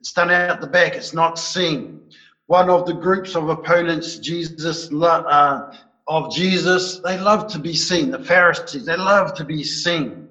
It's 0.00 0.12
done 0.12 0.30
out 0.30 0.60
the 0.60 0.66
back, 0.66 0.94
it's 0.94 1.14
not 1.14 1.38
seen. 1.38 2.00
One 2.46 2.70
of 2.70 2.86
the 2.86 2.94
groups 2.94 3.34
of 3.34 3.48
opponents, 3.48 4.16
Jesus, 4.18 4.90
uh, 4.92 5.74
of 6.06 6.34
Jesus, 6.34 7.00
they 7.00 7.18
love 7.18 7.46
to 7.52 7.58
be 7.58 7.74
seen. 7.74 8.10
The 8.10 8.24
Pharisees, 8.24 8.86
they 8.86 8.96
love 8.96 9.34
to 9.34 9.44
be 9.44 9.62
seen. 9.64 10.28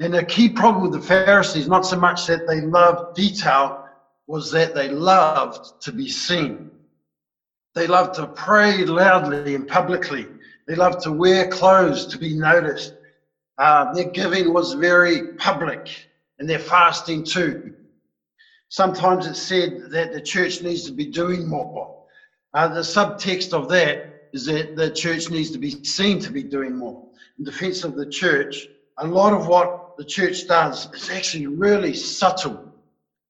And 0.00 0.14
the 0.14 0.24
key 0.24 0.48
problem 0.48 0.82
with 0.82 0.92
the 0.92 1.06
Pharisees, 1.06 1.68
not 1.68 1.86
so 1.86 1.96
much 1.96 2.26
that 2.26 2.46
they 2.46 2.60
loved 2.60 3.16
detail, 3.16 3.84
was 4.26 4.50
that 4.52 4.74
they 4.74 4.88
loved 4.88 5.80
to 5.82 5.92
be 5.92 6.08
seen. 6.08 6.70
They 7.74 7.86
loved 7.86 8.14
to 8.14 8.26
pray 8.26 8.84
loudly 8.84 9.54
and 9.54 9.68
publicly. 9.68 10.26
They 10.66 10.74
loved 10.74 11.02
to 11.02 11.12
wear 11.12 11.48
clothes 11.48 12.06
to 12.06 12.18
be 12.18 12.34
noticed. 12.34 12.94
Uh, 13.56 13.92
their 13.92 14.10
giving 14.10 14.52
was 14.52 14.74
very 14.74 15.34
public 15.34 15.88
and 16.38 16.48
their 16.48 16.58
fasting 16.58 17.24
too. 17.24 17.74
Sometimes 18.68 19.26
it's 19.26 19.40
said 19.40 19.90
that 19.90 20.12
the 20.12 20.20
church 20.20 20.62
needs 20.62 20.84
to 20.84 20.92
be 20.92 21.06
doing 21.06 21.48
more. 21.48 22.04
Uh, 22.54 22.68
the 22.68 22.80
subtext 22.80 23.52
of 23.52 23.68
that 23.68 24.28
is 24.32 24.44
that 24.46 24.76
the 24.76 24.90
church 24.90 25.30
needs 25.30 25.50
to 25.50 25.58
be 25.58 25.82
seen 25.84 26.20
to 26.20 26.30
be 26.30 26.42
doing 26.42 26.76
more. 26.76 27.08
In 27.38 27.44
defense 27.44 27.84
of 27.84 27.94
the 27.94 28.08
church, 28.08 28.68
a 28.98 29.06
lot 29.06 29.32
of 29.32 29.46
what 29.46 29.96
the 29.96 30.04
church 30.04 30.46
does 30.46 30.92
is 30.92 31.08
actually 31.08 31.46
really 31.46 31.94
subtle. 31.94 32.72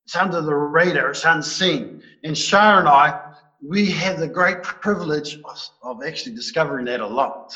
It's 0.06 0.16
under 0.16 0.40
the 0.40 0.54
radar, 0.54 1.10
it's 1.10 1.24
unseen. 1.24 2.02
And 2.24 2.36
Shah 2.36 2.78
and 2.78 2.88
I, 2.88 3.20
we 3.64 3.90
have 3.92 4.18
the 4.18 4.28
great 4.28 4.62
privilege 4.62 5.38
of, 5.44 5.68
of 5.82 6.02
actually 6.04 6.34
discovering 6.34 6.86
that 6.86 7.00
a 7.00 7.06
lot. 7.06 7.54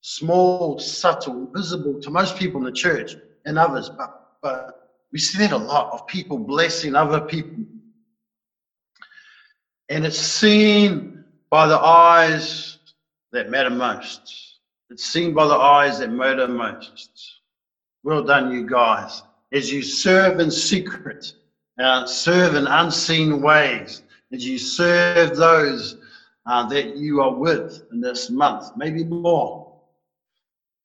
Small, 0.00 0.78
subtle, 0.78 1.50
visible 1.52 2.00
to 2.00 2.10
most 2.10 2.36
people 2.36 2.60
in 2.60 2.64
the 2.64 2.72
church 2.72 3.16
and 3.44 3.58
others, 3.58 3.90
but, 3.90 4.36
but 4.42 4.83
we 5.14 5.20
see 5.20 5.38
that 5.38 5.52
a 5.52 5.56
lot 5.56 5.92
of 5.92 6.08
people 6.08 6.36
blessing 6.36 6.96
other 6.96 7.20
people. 7.20 7.64
And 9.88 10.04
it's 10.04 10.18
seen 10.18 11.24
by 11.50 11.68
the 11.68 11.78
eyes 11.78 12.78
that 13.30 13.48
matter 13.48 13.70
most. 13.70 14.58
It's 14.90 15.04
seen 15.04 15.32
by 15.32 15.46
the 15.46 15.54
eyes 15.54 16.00
that 16.00 16.10
matter 16.10 16.48
most. 16.48 17.10
Well 18.02 18.24
done, 18.24 18.52
you 18.52 18.66
guys. 18.66 19.22
As 19.52 19.72
you 19.72 19.82
serve 19.82 20.40
in 20.40 20.50
secret, 20.50 21.32
uh, 21.78 22.06
serve 22.06 22.56
in 22.56 22.66
unseen 22.66 23.40
ways, 23.40 24.02
as 24.32 24.44
you 24.44 24.58
serve 24.58 25.36
those 25.36 25.96
uh, 26.46 26.66
that 26.70 26.96
you 26.96 27.20
are 27.20 27.32
with 27.32 27.84
in 27.92 28.00
this 28.00 28.30
month, 28.30 28.72
maybe 28.76 29.04
more, 29.04 29.80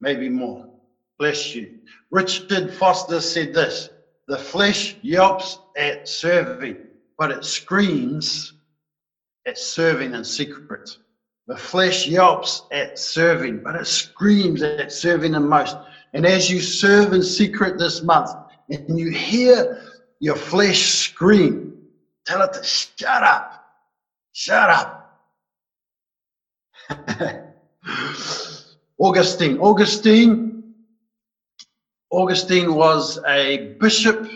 maybe 0.01 0.29
more. 0.29 0.69
Bless 1.17 1.55
you. 1.55 1.79
Richard 2.11 2.71
Foster 2.75 3.21
said 3.21 3.55
this 3.55 3.89
the 4.29 4.37
flesh 4.37 4.95
yelps 5.01 5.57
at 5.75 6.07
serving, 6.07 6.77
but 7.17 7.31
it 7.31 7.43
screams 7.43 8.53
at 9.47 9.57
serving 9.57 10.13
in 10.13 10.23
secret. 10.23 10.97
The 11.47 11.57
flesh 11.57 12.07
yelps 12.07 12.61
at 12.71 12.99
serving, 12.99 13.63
but 13.63 13.75
it 13.75 13.87
screams 13.87 14.61
at 14.61 14.91
serving 14.91 15.33
in 15.33 15.47
most. 15.47 15.75
And 16.13 16.27
as 16.27 16.47
you 16.49 16.61
serve 16.61 17.13
in 17.13 17.23
secret 17.23 17.79
this 17.79 18.03
month, 18.03 18.29
and 18.69 18.99
you 18.99 19.09
hear 19.09 19.81
your 20.19 20.35
flesh 20.35 20.83
scream, 20.83 21.81
tell 22.27 22.43
it 22.43 22.53
to 22.53 22.63
shut 22.63 23.23
up. 23.23 23.65
Shut 24.33 24.69
up. 24.69 25.25
Augustine. 28.99 29.57
Augustine 29.57 30.48
Augustine 32.11 32.73
was 32.73 33.19
a 33.27 33.75
bishop 33.79 34.27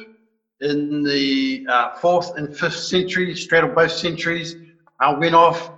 in 0.62 1.04
the 1.04 1.66
uh, 1.68 1.90
fourth 2.00 2.32
and 2.38 2.56
fifth 2.56 2.78
century, 2.78 3.36
straddled 3.36 3.76
both 3.76 3.92
centuries, 3.92 4.56
uh, 5.00 5.16
went 5.18 5.36
off 5.36 5.70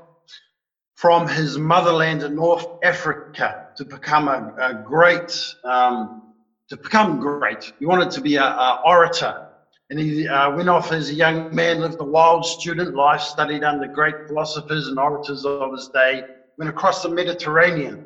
from 0.96 1.28
his 1.28 1.58
motherland 1.58 2.24
in 2.24 2.36
North 2.36 2.66
Africa 2.84 3.56
to 3.78 3.86
become 3.86 4.28
a, 4.28 4.52
a 4.58 4.74
great, 4.74 5.32
um, 5.64 6.22
to 6.70 6.78
become 6.78 7.18
great. 7.18 7.64
He 7.80 7.86
wanted 7.86 8.12
to 8.12 8.22
be 8.22 8.36
an 8.36 8.78
orator. 8.84 9.34
And 9.90 10.00
he 10.00 10.28
uh, 10.28 10.50
went 10.50 10.68
off 10.68 10.92
as 10.92 11.10
a 11.10 11.14
young 11.14 11.48
man, 11.54 11.80
lived 11.80 11.98
a 12.00 12.06
wild 12.06 12.44
student 12.44 12.96
life, 12.96 13.22
studied 13.22 13.64
under 13.64 13.88
great 13.88 14.16
philosophers 14.28 14.88
and 14.88 14.98
orators 14.98 15.46
of 15.46 15.72
his 15.72 15.90
day, 15.94 16.24
went 16.58 16.70
across 16.70 17.02
the 17.02 17.10
Mediterranean 17.10 18.02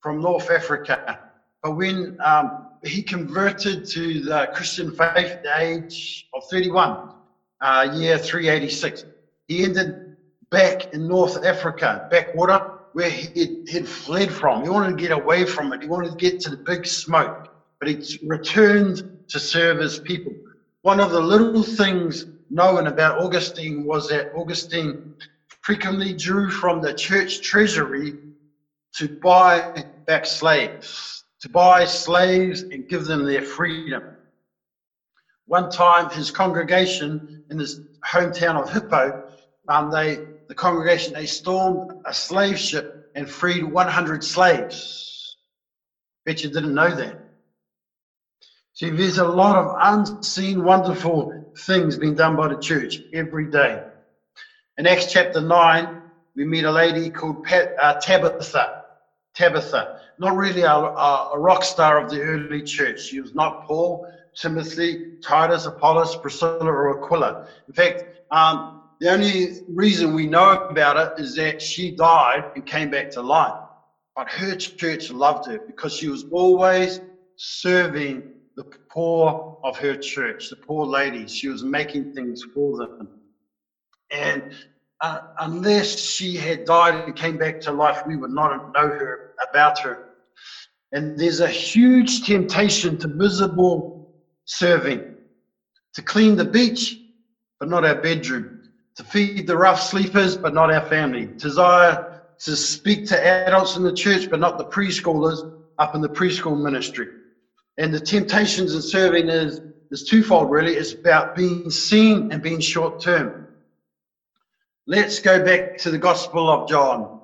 from 0.00 0.20
North 0.20 0.50
Africa. 0.50 0.98
But 1.62 1.76
when 1.76 2.12
um, 2.24 2.50
he 2.84 3.02
converted 3.02 3.88
to 3.90 4.20
the 4.20 4.48
Christian 4.54 4.90
faith 4.90 5.32
at 5.32 5.42
the 5.42 5.58
age 5.58 6.26
of 6.34 6.42
31, 6.50 7.10
uh, 7.60 7.88
year 7.94 8.18
386, 8.18 9.04
he 9.48 9.64
ended 9.64 10.16
back 10.50 10.92
in 10.92 11.08
North 11.08 11.44
Africa, 11.44 12.08
backwater, 12.10 12.60
where 12.92 13.10
he 13.10 13.64
had 13.70 13.88
fled 13.88 14.30
from. 14.30 14.62
He 14.62 14.68
wanted 14.68 14.96
to 14.96 15.02
get 15.02 15.12
away 15.12 15.44
from 15.46 15.72
it. 15.72 15.82
He 15.82 15.88
wanted 15.88 16.10
to 16.10 16.16
get 16.16 16.40
to 16.40 16.50
the 16.50 16.58
big 16.58 16.86
smoke, 16.86 17.48
but 17.80 17.88
he 17.88 18.18
returned 18.22 19.02
to 19.28 19.40
serve 19.40 19.78
his 19.78 19.98
people. 20.00 20.32
One 20.82 21.00
of 21.00 21.10
the 21.10 21.20
little 21.20 21.62
things 21.62 22.26
known 22.50 22.86
about 22.86 23.18
Augustine 23.18 23.84
was 23.84 24.08
that 24.08 24.30
Augustine 24.34 25.14
frequently 25.62 26.12
drew 26.12 26.50
from 26.50 26.82
the 26.82 26.92
church 26.92 27.40
treasury 27.40 28.14
to 28.96 29.08
buy 29.22 29.84
back 30.06 30.26
slaves, 30.26 31.21
to 31.42 31.48
buy 31.48 31.84
slaves 31.84 32.62
and 32.62 32.88
give 32.88 33.04
them 33.04 33.24
their 33.24 33.42
freedom. 33.42 34.16
One 35.46 35.70
time, 35.70 36.08
his 36.08 36.30
congregation 36.30 37.42
in 37.50 37.58
his 37.58 37.80
hometown 38.08 38.62
of 38.62 38.72
Hippo, 38.72 39.24
um, 39.68 39.90
they 39.90 40.20
the 40.48 40.54
congregation 40.54 41.14
they 41.14 41.26
stormed 41.26 41.90
a 42.06 42.14
slave 42.14 42.58
ship 42.58 43.10
and 43.14 43.28
freed 43.28 43.64
100 43.64 44.24
slaves. 44.24 45.36
Bet 46.24 46.42
you 46.42 46.50
didn't 46.50 46.74
know 46.74 46.94
that. 46.94 47.18
See, 48.74 48.90
there's 48.90 49.18
a 49.18 49.24
lot 49.24 49.56
of 49.56 49.76
unseen, 49.82 50.62
wonderful 50.62 51.52
things 51.66 51.96
being 51.96 52.14
done 52.14 52.36
by 52.36 52.48
the 52.48 52.60
church 52.60 52.98
every 53.12 53.50
day. 53.50 53.80
In 54.78 54.86
Acts 54.86 55.12
chapter 55.12 55.40
9, 55.40 56.02
we 56.36 56.44
meet 56.44 56.64
a 56.64 56.70
lady 56.70 57.10
called 57.10 57.44
Pat, 57.44 57.74
uh, 57.80 57.94
Tabitha. 58.00 58.81
Tabitha, 59.34 60.00
not 60.18 60.36
really 60.36 60.62
a, 60.62 60.70
a, 60.70 61.38
rock 61.38 61.64
star 61.64 61.98
of 61.98 62.10
the 62.10 62.20
early 62.20 62.62
church. 62.62 63.02
She 63.02 63.20
was 63.20 63.34
not 63.34 63.66
Paul, 63.66 64.06
Timothy, 64.34 65.14
Titus, 65.22 65.66
Apollos, 65.66 66.16
Priscilla, 66.16 66.64
or 66.64 67.02
Aquila. 67.02 67.48
In 67.66 67.74
fact, 67.74 68.04
um, 68.30 68.82
the 69.00 69.10
only 69.10 69.60
reason 69.68 70.14
we 70.14 70.26
know 70.26 70.52
about 70.52 70.96
it 70.96 71.22
is 71.22 71.34
that 71.36 71.60
she 71.60 71.90
died 71.90 72.52
and 72.54 72.64
came 72.66 72.90
back 72.90 73.10
to 73.12 73.22
life. 73.22 73.58
But 74.14 74.30
her 74.30 74.54
church 74.54 75.10
loved 75.10 75.46
her 75.46 75.58
because 75.66 75.94
she 75.94 76.08
was 76.08 76.26
always 76.30 77.00
serving 77.36 78.22
the 78.56 78.64
poor 78.90 79.58
of 79.64 79.78
her 79.78 79.96
church, 79.96 80.50
the 80.50 80.56
poor 80.56 80.86
ladies. 80.86 81.34
She 81.34 81.48
was 81.48 81.64
making 81.64 82.12
things 82.12 82.42
for 82.54 82.76
them. 82.76 83.08
And 84.10 84.54
uh, 85.02 85.18
unless 85.40 85.98
she 85.98 86.36
had 86.36 86.64
died 86.64 86.94
and 86.94 87.16
came 87.16 87.36
back 87.36 87.60
to 87.60 87.72
life, 87.72 88.02
we 88.06 88.16
would 88.16 88.30
not 88.30 88.72
know 88.72 88.88
her 88.88 89.18
about 89.50 89.78
her. 89.80 89.98
And 90.92 91.18
there's 91.18 91.40
a 91.40 91.48
huge 91.48 92.24
temptation 92.24 92.98
to 92.98 93.08
miserable 93.08 94.12
serving, 94.44 95.16
to 95.94 96.02
clean 96.02 96.36
the 96.36 96.44
beach, 96.44 96.96
but 97.58 97.68
not 97.68 97.84
our 97.84 97.96
bedroom, 97.96 98.60
to 98.96 99.02
feed 99.02 99.46
the 99.46 99.56
rough 99.56 99.82
sleepers, 99.82 100.36
but 100.36 100.54
not 100.54 100.72
our 100.72 100.86
family, 100.86 101.26
desire 101.36 102.22
to 102.44 102.56
speak 102.56 103.08
to 103.08 103.26
adults 103.48 103.76
in 103.76 103.82
the 103.82 103.92
church, 103.92 104.30
but 104.30 104.38
not 104.38 104.56
the 104.56 104.64
preschoolers 104.64 105.38
up 105.78 105.94
in 105.96 106.00
the 106.00 106.08
preschool 106.08 106.60
ministry. 106.60 107.08
And 107.78 107.92
the 107.92 108.00
temptations 108.00 108.74
in 108.74 108.82
serving 108.82 109.28
is, 109.28 109.60
is 109.90 110.04
twofold, 110.04 110.50
really. 110.50 110.74
It's 110.74 110.92
about 110.92 111.34
being 111.34 111.70
seen 111.70 112.30
and 112.30 112.42
being 112.42 112.60
short 112.60 113.02
term. 113.02 113.41
Let's 114.88 115.20
go 115.20 115.44
back 115.44 115.78
to 115.78 115.92
the 115.92 115.98
Gospel 115.98 116.50
of 116.50 116.68
John. 116.68 117.20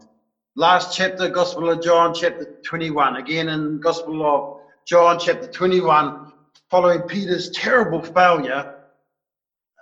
Last 0.55 0.97
chapter, 0.97 1.29
Gospel 1.29 1.69
of 1.71 1.83
John, 1.83 2.15
chapter 2.15 2.57
21. 2.63 3.17
Again, 3.17 3.49
in 3.49 3.81
Gospel 3.81 4.25
of 4.25 4.61
John, 4.87 5.19
chapter 5.19 5.49
21, 5.49 6.33
following 6.71 7.01
Peter's 7.01 7.51
terrible 7.51 8.01
failure 8.01 8.77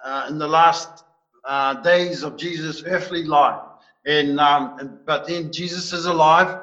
uh, 0.02 0.26
in 0.30 0.38
the 0.38 0.48
last 0.48 1.04
uh, 1.44 1.74
days 1.82 2.22
of 2.22 2.38
Jesus' 2.38 2.82
earthly 2.86 3.24
life. 3.24 3.60
And, 4.06 4.40
um, 4.40 4.78
and 4.78 5.04
but 5.04 5.28
then 5.28 5.52
Jesus 5.52 5.92
is 5.92 6.06
alive, 6.06 6.58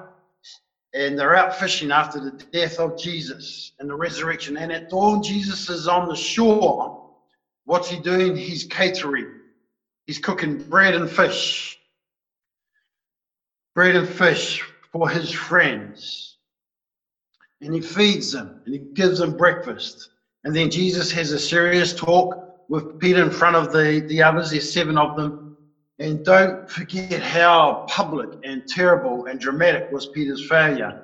and 0.96 1.18
they're 1.18 1.36
out 1.36 1.56
fishing 1.56 1.92
after 1.92 2.20
the 2.20 2.32
death 2.52 2.80
of 2.80 2.98
Jesus 2.98 3.74
and 3.78 3.88
the 3.88 3.96
resurrection. 3.96 4.58
And 4.58 4.72
at 4.72 4.90
dawn, 4.90 5.22
Jesus 5.22 5.70
is 5.70 5.88
on 5.88 6.10
the 6.10 6.16
shore. 6.16 7.08
What's 7.66 7.88
he 7.88 8.00
doing? 8.00 8.36
He's 8.36 8.64
catering 8.64 9.42
He's 10.06 10.20
cooking 10.20 10.58
bread 10.58 10.96
and 10.96 11.10
fish. 11.10 11.80
Bread 13.74 13.96
and 13.96 14.08
fish 14.08 14.62
for 14.92 15.10
his 15.10 15.32
friends. 15.32 16.38
And 17.62 17.74
he 17.74 17.82
feeds 17.82 18.32
them 18.32 18.62
and 18.66 18.74
he 18.74 18.82
gives 18.94 19.20
them 19.20 19.38
breakfast. 19.38 20.10
And 20.44 20.56
then 20.56 20.70
Jesus 20.70 21.12
has 21.12 21.32
a 21.32 21.40
serious 21.40 21.94
talk 21.94 22.36
with 22.68 23.00
Peter 23.00 23.24
in 23.24 23.32
front 23.32 23.56
of 23.56 23.72
the, 23.72 24.06
the 24.08 24.22
others. 24.22 24.52
There's 24.52 24.72
seven 24.72 24.98
of 24.98 25.16
them. 25.16 25.58
And 26.00 26.26
don't 26.26 26.70
forget 26.70 27.22
how 27.22 27.86
public 27.88 28.30
and 28.44 28.68
terrible 28.68 29.26
and 29.26 29.40
dramatic 29.40 29.90
was 29.92 30.08
Peter's 30.08 30.46
failure. 30.48 31.04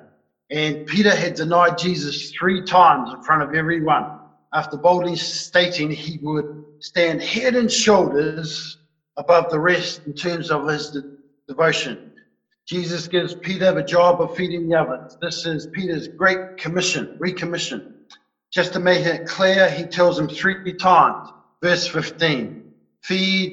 And 0.50 0.84
Peter 0.86 1.14
had 1.14 1.34
denied 1.34 1.78
Jesus 1.78 2.32
three 2.32 2.62
times 2.64 3.12
in 3.14 3.22
front 3.22 3.42
of 3.42 3.54
everyone 3.54 4.18
after 4.52 4.76
boldly 4.76 5.16
stating 5.16 5.90
he 5.90 6.18
would 6.18 6.64
stand 6.80 7.22
head 7.22 7.54
and 7.54 7.70
shoulders 7.70 8.79
above 9.20 9.50
the 9.50 9.60
rest 9.60 10.00
in 10.06 10.14
terms 10.14 10.50
of 10.50 10.66
his 10.66 10.90
de- 10.90 11.02
devotion. 11.46 11.98
Jesus 12.66 13.06
gives 13.06 13.34
Peter 13.34 13.72
the 13.72 13.82
job 13.82 14.20
of 14.20 14.34
feeding 14.34 14.68
the 14.68 14.80
others. 14.80 15.16
This 15.20 15.44
is 15.46 15.68
Peter's 15.74 16.08
great 16.08 16.38
commission, 16.58 17.18
recommission. 17.22 17.82
Just 18.52 18.72
to 18.72 18.80
make 18.80 19.04
it 19.04 19.26
clear, 19.26 19.68
he 19.70 19.84
tells 19.84 20.18
him 20.18 20.28
three 20.28 20.56
times. 20.80 21.28
Verse 21.62 21.86
15 21.86 22.54
Feed 23.04 23.52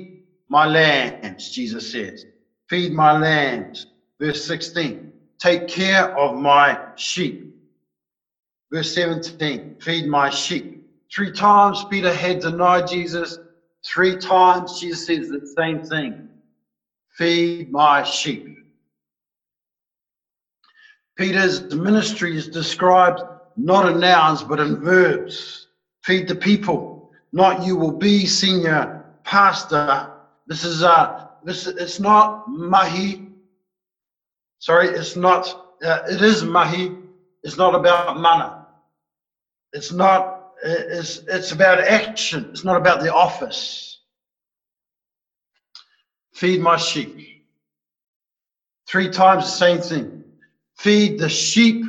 my 0.50 0.66
lambs, 0.66 1.52
Jesus 1.52 1.92
says. 1.92 2.26
Feed 2.70 2.94
my 2.94 3.14
lambs. 3.14 3.86
Verse 4.22 4.46
16 4.46 5.14
Take 5.40 5.68
care 5.68 6.18
of 6.18 6.36
my 6.36 6.80
sheep. 6.96 7.38
Verse 8.72 8.94
17 8.94 9.78
Feed 9.82 10.08
my 10.08 10.30
sheep. 10.30 10.66
Three 11.14 11.32
times 11.32 11.84
Peter 11.90 12.14
had 12.14 12.40
denied 12.40 12.88
Jesus 12.88 13.38
Three 13.88 14.18
times 14.18 14.80
Jesus 14.80 15.06
says 15.06 15.30
the 15.30 15.54
same 15.58 15.84
thing 15.84 16.28
feed 17.18 17.72
my 17.72 18.04
sheep. 18.04 18.58
Peter's 21.18 21.74
ministry 21.74 22.38
is 22.38 22.48
described 22.48 23.22
not 23.56 23.90
in 23.92 24.00
nouns 24.00 24.44
but 24.44 24.60
in 24.60 24.82
verbs. 24.82 25.68
Feed 26.04 26.28
the 26.28 26.36
people, 26.36 27.12
not 27.34 27.66
you 27.66 27.76
will 27.76 27.92
be 27.92 28.26
senior 28.26 29.06
pastor. 29.24 30.12
This 30.46 30.64
is 30.64 30.84
uh 30.84 31.28
this 31.44 31.66
it's 31.66 32.00
not 32.00 32.48
mahi. 32.50 33.30
Sorry, 34.60 34.90
it's 34.90 35.16
not 35.16 35.76
uh, 35.84 36.00
it 36.10 36.22
is 36.22 36.44
mahi. 36.44 36.96
It's 37.44 37.58
not 37.58 37.74
about 37.74 38.20
mana. 38.20 38.68
It's 39.74 39.92
not 39.92 40.37
it's, 40.64 41.18
it's 41.28 41.52
about 41.52 41.80
action, 41.80 42.50
it's 42.52 42.64
not 42.64 42.78
about 42.78 43.02
the 43.02 43.14
office. 43.14 44.00
Feed 46.34 46.62
my 46.62 46.78
sheep. 46.78 47.44
Three 48.88 49.10
times 49.10 49.46
the 49.46 49.52
same 49.52 49.82
thing. 49.82 50.24
Feed 50.78 51.20
the 51.20 51.30
sheep 51.30 51.84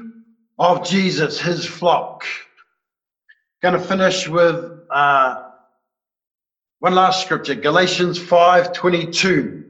of 0.59 0.89
Jesus, 0.89 1.39
his 1.41 1.65
flock. 1.65 2.25
Going 3.63 3.75
to 3.75 3.81
finish 3.81 4.27
with 4.27 4.81
uh, 4.91 5.43
one 6.81 6.95
last 6.95 7.25
scripture, 7.25 7.55
Galatians 7.55 8.19
5:22. 8.19 9.65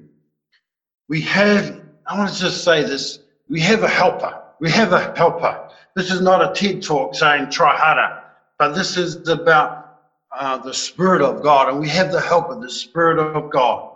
We 1.08 1.22
have, 1.22 1.80
I 2.06 2.18
want 2.18 2.32
to 2.32 2.38
just 2.38 2.64
say 2.64 2.82
this, 2.82 3.18
we 3.48 3.60
have 3.62 3.82
a 3.82 3.88
helper. 3.88 4.42
We 4.60 4.70
have 4.70 4.92
a 4.92 5.14
helper. 5.16 5.70
This 5.96 6.10
is 6.10 6.20
not 6.20 6.42
a 6.42 6.54
TED 6.54 6.82
talk 6.82 7.14
saying 7.14 7.50
try 7.50 7.76
harder. 7.76 8.22
But 8.58 8.74
this 8.74 8.96
is 8.96 9.28
about 9.28 10.00
uh, 10.36 10.58
the 10.58 10.74
Spirit 10.74 11.22
of 11.22 11.42
God, 11.42 11.68
and 11.68 11.78
we 11.78 11.88
have 11.90 12.10
the 12.10 12.20
help 12.20 12.50
of 12.50 12.60
the 12.60 12.70
Spirit 12.70 13.18
of 13.18 13.50
God. 13.50 13.92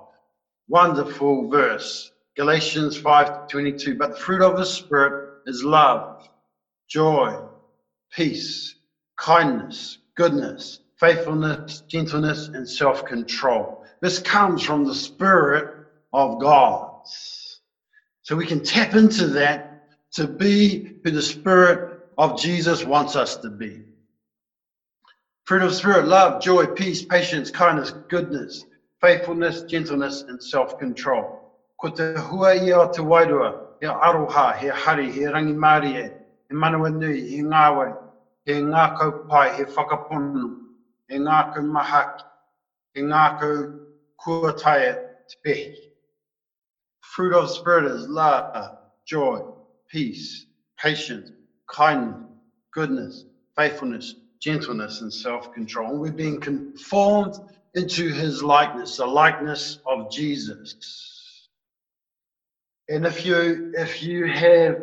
Wonderful 0.68 1.48
verse, 1.50 2.12
Galatians 2.36 2.96
5:22. 2.96 3.98
But 3.98 4.10
the 4.12 4.20
fruit 4.20 4.40
of 4.40 4.56
the 4.56 4.64
Spirit 4.64 5.40
is 5.46 5.64
love, 5.64 6.28
joy, 6.88 7.36
peace, 8.12 8.76
kindness, 9.16 9.98
goodness, 10.14 10.80
faithfulness, 10.96 11.82
gentleness, 11.88 12.46
and 12.48 12.68
self 12.68 13.04
control. 13.04 13.84
This 14.00 14.20
comes 14.20 14.62
from 14.62 14.84
the 14.84 14.94
Spirit 14.94 15.86
of 16.12 16.40
God. 16.40 17.00
So 18.22 18.36
we 18.36 18.46
can 18.46 18.62
tap 18.62 18.94
into 18.94 19.26
that 19.28 19.88
to 20.12 20.28
be 20.28 20.98
who 21.02 21.10
the 21.10 21.22
Spirit 21.22 21.98
of 22.16 22.40
Jesus 22.40 22.84
wants 22.84 23.16
us 23.16 23.36
to 23.38 23.50
be. 23.50 23.82
Fruit 25.44 25.62
of 25.62 25.74
Spirit, 25.74 26.06
love, 26.06 26.40
joy, 26.40 26.66
peace, 26.66 27.04
patience, 27.04 27.50
kindness, 27.50 27.90
goodness, 28.08 28.64
faithfulness, 29.00 29.62
gentleness, 29.62 30.22
and 30.22 30.40
self 30.40 30.78
control. 30.78 31.50
Ko 31.80 31.90
te 31.90 32.14
hua 32.14 32.54
ia 32.54 32.78
o 32.78 32.92
te 32.92 33.02
wairua, 33.02 33.66
he 33.80 33.86
aroha, 33.88 34.56
he 34.56 34.68
hari, 34.68 35.10
he 35.10 35.22
rangimari 35.22 35.96
e, 35.96 36.10
he 36.48 36.54
manawa 36.54 36.94
nui, 36.94 37.28
he 37.28 37.42
ngāwai, 37.42 37.96
he 38.44 38.52
ngā 38.52 39.28
pai, 39.28 39.56
he 39.56 39.64
whakaponu, 39.64 40.58
he 41.08 41.18
ngā 41.18 41.56
mahaki, 41.58 42.22
he 42.94 43.02
ngā 43.02 43.40
kau 43.40 43.80
kuataia 44.24 44.94
te 45.28 45.36
pehi. 45.44 45.74
Fruit 47.00 47.34
of 47.34 47.50
Spirit 47.50 47.90
is 47.90 48.06
love, 48.06 48.78
joy, 49.04 49.40
peace, 49.90 50.46
patience, 50.78 51.32
kindness, 51.66 52.30
goodness, 52.72 53.24
faithfulness, 53.56 54.14
gentleness, 54.42 55.00
and 55.00 55.12
self 55.12 55.52
control. 55.52 55.96
We're 55.96 56.12
being 56.12 56.40
conformed 56.40 57.36
into 57.74 58.10
his 58.10 58.42
likeness, 58.42 58.96
the 58.96 59.06
likeness 59.06 59.78
of 59.86 60.10
Jesus. 60.10 61.48
And 62.88 63.06
if 63.06 63.24
you 63.24 63.72
if 63.76 64.02
you 64.02 64.26
have 64.26 64.82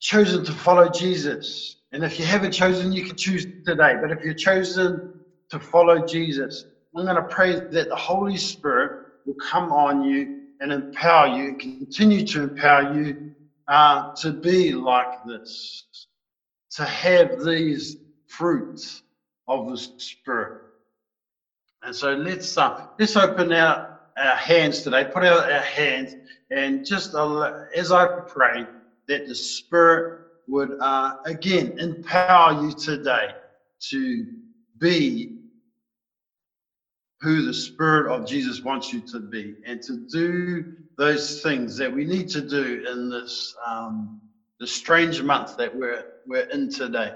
chosen 0.00 0.44
to 0.44 0.52
follow 0.52 0.88
Jesus, 0.88 1.76
and 1.90 2.04
if 2.04 2.18
you 2.18 2.24
haven't 2.24 2.52
chosen, 2.52 2.92
you 2.92 3.04
can 3.04 3.16
choose 3.16 3.44
today. 3.66 3.96
But 4.00 4.12
if 4.12 4.24
you're 4.24 4.34
chosen 4.34 5.20
to 5.50 5.58
follow 5.58 6.06
Jesus, 6.06 6.64
I'm 6.96 7.04
going 7.04 7.16
to 7.16 7.22
pray 7.22 7.52
that 7.58 7.88
the 7.88 7.96
Holy 7.96 8.36
Spirit 8.36 9.06
will 9.26 9.34
come 9.34 9.72
on 9.72 10.04
you 10.04 10.42
and 10.60 10.72
empower 10.72 11.36
you 11.36 11.54
continue 11.56 12.24
to 12.28 12.44
empower 12.44 12.94
you 12.94 13.34
uh, 13.66 14.14
to 14.14 14.32
be 14.32 14.72
like 14.72 15.24
this, 15.24 15.84
to 16.70 16.84
have 16.84 17.44
these 17.44 17.96
fruits 18.36 19.02
of 19.48 19.68
the 19.68 19.76
Spirit. 19.98 20.62
And 21.82 21.94
so 21.94 22.14
let's 22.14 22.56
uh, 22.56 22.86
let's 22.98 23.16
open 23.16 23.52
our, 23.52 24.00
our 24.16 24.36
hands 24.36 24.82
today, 24.82 25.04
put 25.12 25.24
out 25.24 25.50
our 25.50 25.60
hands, 25.60 26.14
and 26.50 26.84
just 26.84 27.14
uh, 27.14 27.50
as 27.74 27.90
I 27.92 28.06
pray 28.28 28.66
that 29.08 29.26
the 29.26 29.34
Spirit 29.34 30.20
would 30.46 30.72
uh, 30.80 31.14
again 31.26 31.76
empower 31.78 32.52
you 32.64 32.72
today 32.72 33.30
to 33.90 34.26
be 34.78 35.28
who 37.20 37.42
the 37.42 37.54
Spirit 37.54 38.12
of 38.12 38.28
Jesus 38.28 38.62
wants 38.62 38.92
you 38.92 39.00
to 39.12 39.20
be 39.20 39.54
and 39.66 39.82
to 39.82 39.96
do 40.10 40.64
those 40.98 41.40
things 41.40 41.76
that 41.76 41.92
we 41.92 42.04
need 42.04 42.28
to 42.28 42.40
do 42.40 42.84
in 42.90 43.10
this 43.10 43.54
um, 43.66 44.20
the 44.60 44.66
strange 44.66 45.20
month 45.22 45.56
that 45.56 45.74
we're 45.74 46.04
we're 46.26 46.48
in 46.52 46.68
today. 46.70 47.10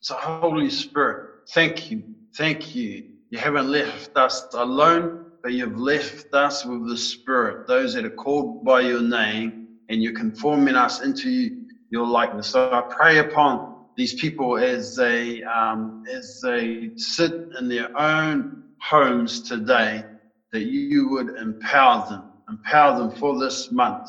So, 0.00 0.14
Holy 0.14 0.70
Spirit, 0.70 1.48
thank 1.50 1.90
you, 1.90 2.02
thank 2.36 2.74
you. 2.74 3.04
You 3.30 3.38
haven't 3.38 3.68
left 3.68 4.16
us 4.16 4.46
alone, 4.54 5.32
but 5.42 5.52
you've 5.52 5.78
left 5.78 6.32
us 6.34 6.64
with 6.64 6.88
the 6.88 6.96
Spirit, 6.96 7.66
those 7.66 7.94
that 7.94 8.04
are 8.04 8.10
called 8.10 8.64
by 8.64 8.82
your 8.82 9.02
name, 9.02 9.68
and 9.88 10.02
you're 10.02 10.14
conforming 10.14 10.76
us 10.76 11.02
into 11.02 11.64
your 11.90 12.06
likeness. 12.06 12.48
So 12.48 12.70
I 12.72 12.82
pray 12.94 13.18
upon 13.18 13.86
these 13.96 14.14
people 14.14 14.56
as 14.56 14.94
they 14.94 15.42
um, 15.42 16.04
as 16.08 16.40
they 16.42 16.90
sit 16.96 17.32
in 17.58 17.68
their 17.68 17.90
own 18.00 18.62
homes 18.80 19.48
today, 19.48 20.04
that 20.52 20.62
you 20.62 21.08
would 21.08 21.30
empower 21.36 22.08
them, 22.08 22.22
empower 22.48 22.96
them 22.96 23.10
for 23.18 23.38
this 23.38 23.72
month 23.72 24.08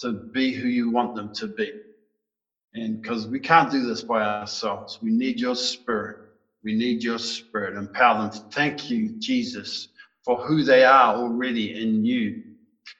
to 0.00 0.12
be 0.32 0.52
who 0.52 0.66
you 0.66 0.90
want 0.90 1.14
them 1.14 1.32
to 1.34 1.46
be. 1.46 1.70
And 2.74 3.00
because 3.02 3.26
we 3.26 3.40
can't 3.40 3.70
do 3.70 3.84
this 3.86 4.02
by 4.02 4.22
ourselves, 4.22 4.98
we 5.02 5.10
need 5.10 5.40
your 5.40 5.56
spirit. 5.56 6.18
We 6.62 6.74
need 6.74 7.02
your 7.02 7.18
spirit. 7.18 7.76
Empower 7.76 8.18
them. 8.22 8.30
To 8.30 8.40
thank 8.52 8.90
you, 8.90 9.10
Jesus, 9.18 9.88
for 10.24 10.36
who 10.38 10.62
they 10.62 10.84
are 10.84 11.14
already 11.16 11.80
in 11.82 12.04
you. 12.04 12.42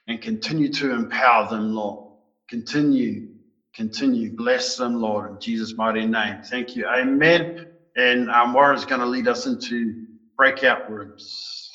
And 0.09 0.21
continue 0.21 0.73
to 0.73 0.93
empower 0.93 1.49
them, 1.49 1.73
Lord. 1.73 2.15
Continue, 2.49 3.29
continue. 3.75 4.33
Bless 4.35 4.77
them, 4.77 4.95
Lord, 5.01 5.31
in 5.31 5.39
Jesus' 5.41 5.77
mighty 5.77 6.05
name. 6.05 6.41
Thank 6.51 6.75
you. 6.75 6.87
Amen. 6.87 7.67
And 7.97 8.29
um, 8.31 8.53
Warren's 8.53 8.85
going 8.85 9.01
to 9.01 9.07
lead 9.07 9.29
us 9.29 9.47
into 9.47 9.95
breakout 10.37 10.91
rooms. 10.91 11.71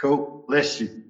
Cool. 0.00 0.44
Bless 0.48 0.80
you. 0.80 1.09